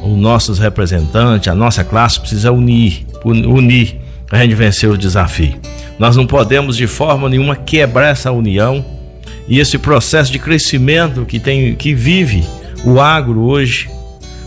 os 0.04 0.18
nossos 0.18 0.60
representantes, 0.60 1.48
a 1.48 1.56
nossa 1.56 1.84
classe 1.84 2.20
precisa 2.20 2.52
unir, 2.52 3.06
unir 3.24 4.00
a 4.32 4.38
gente 4.38 4.56
vencer 4.56 4.90
o 4.90 4.98
desafio. 4.98 5.56
Nós 5.98 6.16
não 6.16 6.26
podemos 6.26 6.78
de 6.78 6.88
forma 6.88 7.28
nenhuma 7.28 7.56
quebrar 7.56 8.10
essa 8.10 8.32
união 8.32 8.86
e 9.48 9.60
esse 9.60 9.78
processo 9.78 10.32
de 10.32 10.40
crescimento 10.40 11.26
que 11.26 11.40
tem 11.40 11.76
que 11.76 11.94
vive 11.94 12.46
o 12.86 13.02
agro 13.02 13.42
hoje 13.42 13.90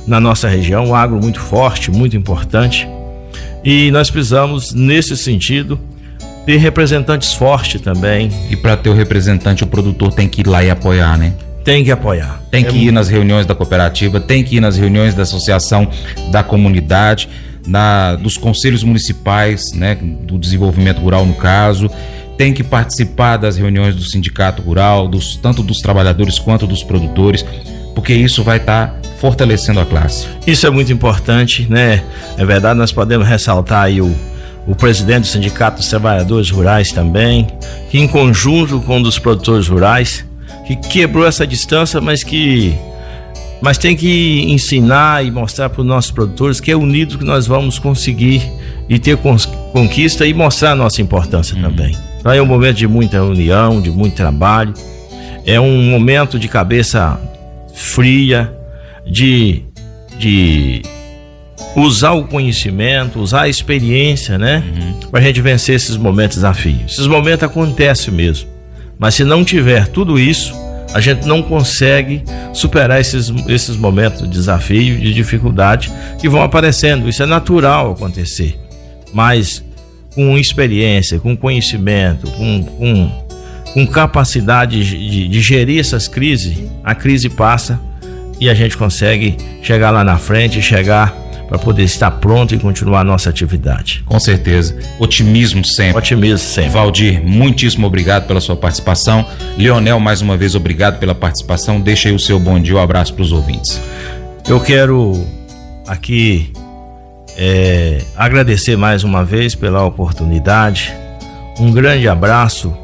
na 0.06 0.20
nossa 0.20 0.48
região, 0.48 0.86
um 0.86 0.94
agro 0.94 1.20
muito 1.20 1.40
forte, 1.40 1.90
muito 1.90 2.16
importante. 2.16 2.88
E 3.64 3.90
nós 3.90 4.10
precisamos 4.10 4.72
nesse 4.72 5.16
sentido 5.16 5.78
ter 6.44 6.56
representantes 6.56 7.34
fortes 7.34 7.80
também. 7.80 8.30
E 8.50 8.56
para 8.56 8.76
ter 8.76 8.90
o 8.90 8.94
representante, 8.94 9.62
o 9.62 9.66
produtor 9.66 10.12
tem 10.12 10.28
que 10.28 10.40
ir 10.40 10.46
lá 10.46 10.64
e 10.64 10.70
apoiar, 10.70 11.16
né? 11.16 11.32
Tem 11.64 11.84
que 11.84 11.90
apoiar. 11.90 12.42
Tem 12.50 12.64
que 12.64 12.70
é 12.70 12.72
ir 12.72 12.82
muito... 12.84 12.94
nas 12.94 13.08
reuniões 13.08 13.46
da 13.46 13.54
cooperativa, 13.54 14.20
tem 14.20 14.42
que 14.42 14.56
ir 14.56 14.60
nas 14.60 14.76
reuniões 14.76 15.14
da 15.14 15.22
associação 15.22 15.88
da 16.30 16.42
comunidade, 16.42 17.28
na, 17.66 18.16
dos 18.16 18.36
conselhos 18.36 18.82
municipais, 18.82 19.72
né, 19.72 19.94
do 19.94 20.38
desenvolvimento 20.38 20.98
rural 20.98 21.24
no 21.24 21.34
caso, 21.34 21.90
tem 22.36 22.52
que 22.52 22.64
participar 22.64 23.36
das 23.36 23.56
reuniões 23.56 23.94
do 23.94 24.02
sindicato 24.02 24.62
rural, 24.62 25.06
dos, 25.06 25.36
tanto 25.36 25.62
dos 25.62 25.78
trabalhadores 25.78 26.38
quanto 26.38 26.66
dos 26.66 26.82
produtores, 26.82 27.44
porque 27.94 28.12
isso 28.12 28.42
vai 28.42 28.56
estar 28.56 28.88
tá 28.88 29.08
fortalecendo 29.18 29.78
a 29.78 29.86
classe. 29.86 30.26
Isso 30.46 30.66
é 30.66 30.70
muito 30.70 30.92
importante, 30.92 31.66
né? 31.70 32.02
É 32.36 32.44
verdade, 32.44 32.78
nós 32.78 32.90
podemos 32.90 33.28
ressaltar 33.28 33.84
aí 33.84 34.00
o, 34.00 34.12
o 34.66 34.74
presidente 34.74 35.20
do 35.20 35.26
Sindicato 35.28 35.76
dos 35.76 35.88
Trabalhadores 35.88 36.50
Rurais 36.50 36.90
também, 36.90 37.46
que 37.90 37.98
em 37.98 38.08
conjunto 38.08 38.80
com 38.80 38.96
um 38.98 39.02
dos 39.02 39.18
produtores 39.18 39.68
rurais, 39.68 40.24
que 40.66 40.76
quebrou 40.76 41.26
essa 41.26 41.46
distância, 41.46 42.00
mas 42.00 42.22
que 42.22 42.74
mas 43.62 43.78
tem 43.78 43.94
que 43.94 44.44
ensinar 44.48 45.24
e 45.24 45.30
mostrar 45.30 45.70
para 45.70 45.82
os 45.82 45.86
nossos 45.86 46.10
produtores 46.10 46.58
que 46.58 46.72
é 46.72 46.76
unido 46.76 47.16
que 47.16 47.24
nós 47.24 47.46
vamos 47.46 47.78
conseguir 47.78 48.42
e 48.88 48.98
ter 48.98 49.16
conquista 49.72 50.26
e 50.26 50.34
mostrar 50.34 50.72
a 50.72 50.74
nossa 50.74 51.00
importância 51.00 51.54
uhum. 51.54 51.62
também. 51.62 51.96
Então 52.18 52.32
é 52.32 52.42
um 52.42 52.46
momento 52.46 52.76
de 52.76 52.88
muita 52.88 53.22
união, 53.22 53.80
de 53.80 53.88
muito 53.88 54.16
trabalho, 54.16 54.74
é 55.46 55.60
um 55.60 55.82
momento 55.90 56.40
de 56.40 56.48
cabeça 56.48 57.20
fria, 57.72 58.52
de, 59.06 59.62
de 60.18 60.82
usar 61.76 62.12
o 62.12 62.24
conhecimento, 62.24 63.20
usar 63.20 63.42
a 63.42 63.48
experiência, 63.48 64.38
né? 64.38 64.62
Uhum. 64.66 65.08
Para 65.08 65.20
a 65.20 65.22
gente 65.22 65.40
vencer 65.40 65.76
esses 65.76 65.96
momentos 65.96 66.36
desafios. 66.36 66.92
Esses 66.92 67.06
momentos 67.06 67.44
acontecem 67.44 68.12
mesmo. 68.12 68.48
Mas 69.02 69.16
se 69.16 69.24
não 69.24 69.44
tiver 69.44 69.88
tudo 69.88 70.16
isso, 70.16 70.54
a 70.94 71.00
gente 71.00 71.26
não 71.26 71.42
consegue 71.42 72.22
superar 72.52 73.00
esses, 73.00 73.32
esses 73.48 73.76
momentos 73.76 74.22
de 74.22 74.28
desafio, 74.28 74.96
de 74.96 75.12
dificuldade 75.12 75.90
que 76.20 76.28
vão 76.28 76.40
aparecendo. 76.40 77.08
Isso 77.08 77.20
é 77.20 77.26
natural 77.26 77.90
acontecer. 77.90 78.56
Mas 79.12 79.64
com 80.14 80.38
experiência, 80.38 81.18
com 81.18 81.36
conhecimento, 81.36 82.30
com, 82.30 82.62
com, 82.62 83.26
com 83.74 83.86
capacidade 83.88 84.84
de, 84.84 85.26
de 85.26 85.40
gerir 85.40 85.80
essas 85.80 86.06
crises, 86.06 86.56
a 86.84 86.94
crise 86.94 87.28
passa 87.28 87.80
e 88.38 88.48
a 88.48 88.54
gente 88.54 88.76
consegue 88.76 89.36
chegar 89.64 89.90
lá 89.90 90.04
na 90.04 90.16
frente, 90.16 90.62
chegar 90.62 91.12
para 91.52 91.58
poder 91.58 91.82
estar 91.82 92.10
pronto 92.12 92.54
e 92.54 92.58
continuar 92.58 93.00
a 93.00 93.04
nossa 93.04 93.28
atividade. 93.28 94.02
Com 94.06 94.18
certeza. 94.18 94.74
Otimismo 94.98 95.62
sempre. 95.62 95.98
Otimismo 95.98 96.38
sempre. 96.38 96.70
Valdir, 96.70 97.22
muitíssimo 97.22 97.86
obrigado 97.86 98.26
pela 98.26 98.40
sua 98.40 98.56
participação. 98.56 99.26
Leonel, 99.58 100.00
mais 100.00 100.22
uma 100.22 100.34
vez, 100.34 100.54
obrigado 100.54 100.98
pela 100.98 101.14
participação. 101.14 101.78
Deixa 101.78 102.08
aí 102.08 102.14
o 102.14 102.18
seu 102.18 102.40
bom 102.40 102.58
dia, 102.58 102.74
um 102.74 102.80
abraço 102.80 103.12
para 103.12 103.22
os 103.22 103.32
ouvintes. 103.32 103.78
Eu 104.48 104.60
quero 104.60 105.12
aqui 105.86 106.50
É, 107.36 108.02
agradecer 108.16 108.76
mais 108.78 109.04
uma 109.04 109.22
vez 109.22 109.54
pela 109.54 109.84
oportunidade. 109.84 110.90
Um 111.60 111.70
grande 111.70 112.08
abraço 112.08 112.74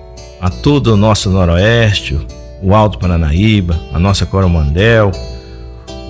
a 0.43 0.51
todo 0.51 0.93
o 0.93 0.97
nosso 0.97 1.31
Noroeste, 1.31 2.19
o 2.63 2.75
Alto 2.75 2.99
Paranaíba, 2.99 3.79
a 3.95 3.99
nossa 3.99 4.27
Coromandel, 4.27 5.11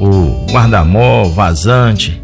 o 0.01 0.51
Guardamó, 0.53 1.25
Vazante, 1.25 2.21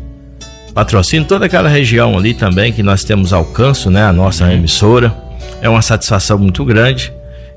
patrocínio, 0.74 1.26
toda 1.26 1.46
aquela 1.46 1.68
região 1.68 2.18
ali 2.18 2.34
também 2.34 2.72
que 2.72 2.82
nós 2.82 3.04
temos 3.04 3.32
alcance, 3.32 3.88
né? 3.88 4.04
A 4.04 4.12
nossa 4.12 4.52
emissora. 4.52 5.14
É 5.62 5.68
uma 5.68 5.80
satisfação 5.80 6.36
muito 6.36 6.64
grande. 6.64 7.12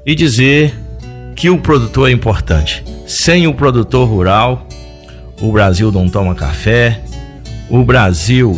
E 0.06 0.16
dizer 0.16 0.74
que 1.36 1.50
o 1.50 1.58
produtor 1.58 2.10
é 2.10 2.14
importante. 2.14 2.84
Sem 3.06 3.48
o 3.48 3.54
produtor 3.54 4.08
rural, 4.08 4.68
o 5.42 5.52
Brasil 5.52 5.92
não 5.92 6.08
toma 6.08 6.36
café, 6.36 7.02
o 7.70 7.84
Brasil 7.84 8.58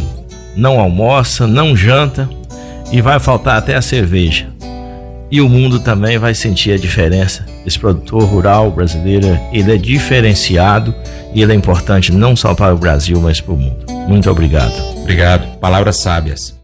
não 0.56 0.80
almoça, 0.80 1.48
não 1.48 1.76
janta 1.76 2.30
e 2.92 3.02
vai 3.02 3.20
faltar 3.20 3.58
até 3.58 3.76
a 3.76 3.82
cerveja. 3.82 4.48
E 5.32 5.42
o 5.42 5.50
mundo 5.50 5.80
também 5.80 6.18
vai 6.18 6.34
sentir 6.34 6.72
a 6.72 6.78
diferença. 6.78 7.46
Esse 7.66 7.80
produtor 7.80 8.24
rural 8.24 8.72
brasileiro, 8.72 9.28
ele 9.52 9.74
é 9.74 9.78
diferenciado 9.78 10.94
e 11.34 11.42
ele 11.42 11.54
é 11.54 11.56
importante 11.56 12.12
não 12.12 12.36
só 12.36 12.54
para 12.54 12.74
o 12.74 12.78
Brasil, 12.78 13.20
mas 13.20 13.42
para 13.42 13.54
o 13.54 13.58
mundo. 13.58 13.86
Muito 14.08 14.30
obrigado. 14.30 14.74
Obrigado. 15.02 15.58
Palavras 15.60 15.98
sábias. 15.98 16.58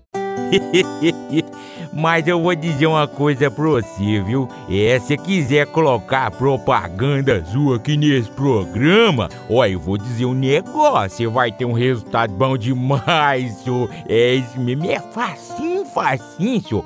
Mas 1.97 2.27
eu 2.27 2.41
vou 2.41 2.53
dizer 2.53 2.87
uma 2.87 3.07
coisa 3.07 3.49
pra 3.49 3.63
você, 3.63 4.21
viu? 4.21 4.49
É, 4.69 4.99
se 4.99 5.15
quiser 5.15 5.65
colocar 5.67 6.29
propaganda 6.29 7.41
sua 7.45 7.77
aqui 7.77 7.95
nesse 7.95 8.29
programa, 8.31 9.29
ó, 9.49 9.65
eu 9.65 9.79
vou 9.79 9.97
dizer 9.97 10.25
um 10.25 10.33
negócio, 10.33 11.09
você 11.09 11.27
vai 11.27 11.53
ter 11.53 11.63
um 11.63 11.71
resultado 11.71 12.33
bom 12.33 12.57
demais, 12.57 13.53
senhor. 13.63 13.89
É 14.09 14.35
isso 14.35 14.59
mesmo, 14.59 14.91
é 14.91 14.99
facinho, 14.99 15.85
facinho, 15.85 16.61
senhor. 16.61 16.85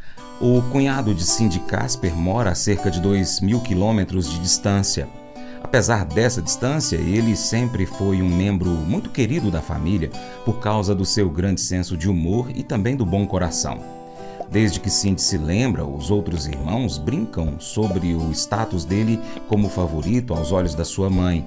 O 0.43 0.59
cunhado 0.71 1.13
de 1.13 1.23
Cindy 1.23 1.59
Casper 1.59 2.15
mora 2.15 2.49
a 2.49 2.55
cerca 2.55 2.89
de 2.89 2.99
2 2.99 3.41
mil 3.41 3.59
quilômetros 3.59 4.27
de 4.27 4.39
distância. 4.39 5.07
Apesar 5.61 6.03
dessa 6.03 6.41
distância, 6.41 6.95
ele 6.95 7.35
sempre 7.35 7.85
foi 7.85 8.23
um 8.23 8.27
membro 8.27 8.71
muito 8.71 9.11
querido 9.11 9.51
da 9.51 9.61
família 9.61 10.09
por 10.43 10.59
causa 10.59 10.95
do 10.95 11.05
seu 11.05 11.29
grande 11.29 11.61
senso 11.61 11.95
de 11.95 12.09
humor 12.09 12.47
e 12.55 12.63
também 12.63 12.95
do 12.95 13.05
bom 13.05 13.27
coração. 13.27 13.77
Desde 14.49 14.79
que 14.79 14.89
Cindy 14.89 15.21
se 15.21 15.37
lembra, 15.37 15.85
os 15.85 16.09
outros 16.09 16.47
irmãos 16.47 16.97
brincam 16.97 17.59
sobre 17.59 18.15
o 18.15 18.31
status 18.31 18.83
dele 18.83 19.19
como 19.47 19.69
favorito 19.69 20.33
aos 20.33 20.51
olhos 20.51 20.73
da 20.73 20.83
sua 20.83 21.07
mãe. 21.07 21.45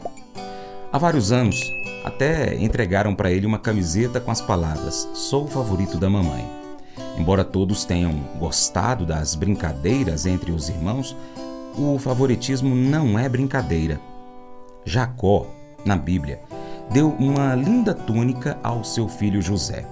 Há 0.92 0.98
vários 0.98 1.32
anos, 1.32 1.60
até 2.04 2.54
entregaram 2.54 3.12
para 3.12 3.32
ele 3.32 3.44
uma 3.44 3.58
camiseta 3.58 4.20
com 4.20 4.30
as 4.30 4.40
palavras: 4.40 5.08
Sou 5.14 5.46
o 5.46 5.48
favorito 5.48 5.98
da 5.98 6.08
mamãe. 6.08 6.63
Embora 7.18 7.44
todos 7.44 7.84
tenham 7.84 8.12
gostado 8.38 9.04
das 9.06 9.34
brincadeiras 9.34 10.26
entre 10.26 10.52
os 10.52 10.68
irmãos, 10.68 11.16
o 11.76 11.98
favoritismo 11.98 12.74
não 12.74 13.18
é 13.18 13.28
brincadeira. 13.28 14.00
Jacó, 14.84 15.46
na 15.84 15.96
Bíblia, 15.96 16.40
deu 16.90 17.10
uma 17.18 17.54
linda 17.54 17.94
túnica 17.94 18.58
ao 18.62 18.84
seu 18.84 19.08
filho 19.08 19.40
José, 19.40 19.86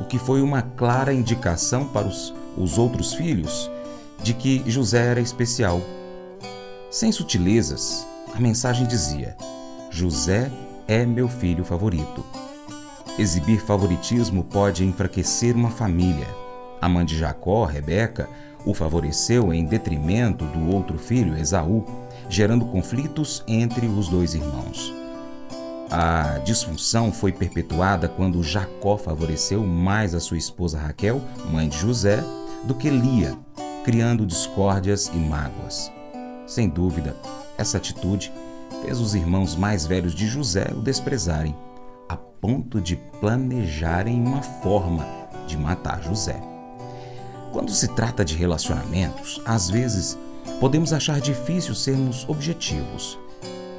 o 0.00 0.04
que 0.04 0.18
foi 0.18 0.42
uma 0.42 0.62
clara 0.62 1.12
indicação 1.12 1.86
para 1.86 2.06
os 2.06 2.34
os 2.56 2.78
outros 2.78 3.14
filhos 3.14 3.70
de 4.22 4.32
que 4.32 4.62
José 4.66 5.06
era 5.06 5.20
especial. 5.20 5.80
Sem 6.90 7.10
sutilezas, 7.10 8.06
a 8.34 8.40
mensagem 8.40 8.86
dizia: 8.86 9.36
José 9.90 10.50
é 10.86 11.04
meu 11.04 11.28
filho 11.28 11.64
favorito. 11.64 12.24
Exibir 13.18 13.60
favoritismo 13.60 14.44
pode 14.44 14.84
enfraquecer 14.84 15.54
uma 15.54 15.70
família. 15.70 16.26
A 16.84 16.88
mãe 16.88 17.02
de 17.02 17.16
Jacó, 17.16 17.64
Rebeca, 17.64 18.28
o 18.66 18.74
favoreceu 18.74 19.54
em 19.54 19.64
detrimento 19.64 20.44
do 20.44 20.70
outro 20.70 20.98
filho, 20.98 21.34
Esaú, 21.34 21.82
gerando 22.28 22.66
conflitos 22.66 23.42
entre 23.48 23.86
os 23.86 24.10
dois 24.10 24.34
irmãos. 24.34 24.92
A 25.90 26.40
disfunção 26.44 27.10
foi 27.10 27.32
perpetuada 27.32 28.06
quando 28.06 28.42
Jacó 28.42 28.98
favoreceu 28.98 29.64
mais 29.64 30.14
a 30.14 30.20
sua 30.20 30.36
esposa 30.36 30.78
Raquel, 30.78 31.22
mãe 31.50 31.70
de 31.70 31.78
José, 31.78 32.22
do 32.64 32.74
que 32.74 32.90
Lia, 32.90 33.34
criando 33.82 34.26
discórdias 34.26 35.06
e 35.06 35.16
mágoas. 35.16 35.90
Sem 36.46 36.68
dúvida, 36.68 37.16
essa 37.56 37.78
atitude 37.78 38.30
fez 38.82 39.00
os 39.00 39.14
irmãos 39.14 39.56
mais 39.56 39.86
velhos 39.86 40.14
de 40.14 40.26
José 40.26 40.66
o 40.76 40.82
desprezarem, 40.82 41.56
a 42.10 42.14
ponto 42.18 42.78
de 42.78 42.96
planejarem 43.22 44.20
uma 44.20 44.42
forma 44.42 45.06
de 45.46 45.56
matar 45.56 46.02
José. 46.02 46.53
Quando 47.54 47.70
se 47.70 47.86
trata 47.86 48.24
de 48.24 48.34
relacionamentos, 48.34 49.40
às 49.44 49.70
vezes 49.70 50.18
podemos 50.58 50.92
achar 50.92 51.20
difícil 51.20 51.72
sermos 51.72 52.28
objetivos, 52.28 53.16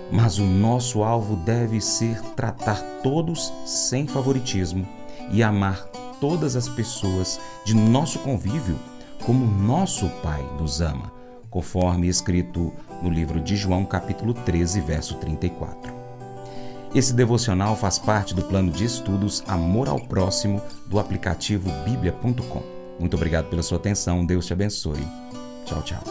mas 0.10 0.40
o 0.40 0.46
nosso 0.46 1.04
alvo 1.04 1.36
deve 1.36 1.82
ser 1.82 2.22
tratar 2.38 2.82
todos 3.04 3.52
sem 3.66 4.08
favoritismo 4.08 4.88
e 5.30 5.44
amar 5.44 5.84
todas 6.22 6.56
as 6.56 6.70
pessoas 6.70 7.38
de 7.66 7.76
nosso 7.76 8.20
convívio 8.20 8.80
como 9.26 9.46
nosso 9.46 10.08
Pai 10.24 10.42
nos 10.58 10.80
ama, 10.80 11.12
conforme 11.50 12.08
escrito 12.08 12.72
no 13.02 13.10
livro 13.10 13.42
de 13.42 13.58
João, 13.58 13.84
capítulo 13.84 14.34
13, 14.34 14.80
verso 14.80 15.16
34. 15.16 15.94
Esse 16.96 17.14
devocional 17.14 17.76
faz 17.76 18.00
parte 18.00 18.34
do 18.34 18.42
plano 18.44 18.72
de 18.72 18.86
estudos 18.86 19.44
Amor 19.46 19.90
ao 19.90 20.00
Próximo 20.00 20.62
do 20.88 20.98
aplicativo 20.98 21.70
bíblia.com. 21.84 22.75
Muito 23.00 23.16
obrigado 23.16 23.50
pela 23.50 23.64
sua 23.64 23.78
atenção, 23.78 24.26
Deus 24.26 24.46
te 24.46 24.54
abençoe. 24.54 25.06
Tchau, 25.66 25.82
tchau. 25.84 26.04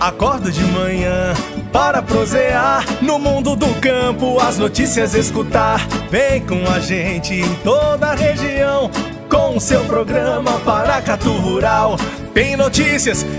Acordo 0.00 0.52
de 0.52 0.62
manhã 0.62 1.34
para 1.72 2.00
prosear 2.00 2.84
no 3.02 3.18
mundo 3.18 3.56
do 3.56 3.68
campo, 3.80 4.38
as 4.40 4.56
notícias 4.56 5.12
escutar. 5.12 5.86
Vem 6.08 6.40
com 6.46 6.66
a 6.70 6.78
gente 6.78 7.34
em 7.34 7.54
toda 7.56 8.06
a 8.06 8.14
região 8.14 8.90
com 9.28 9.56
o 9.56 9.60
seu 9.60 9.84
programa 9.84 10.58
Paracatu 10.60 11.32
Rural. 11.32 11.96
Tem 12.32 12.56
notícias, 12.56 13.26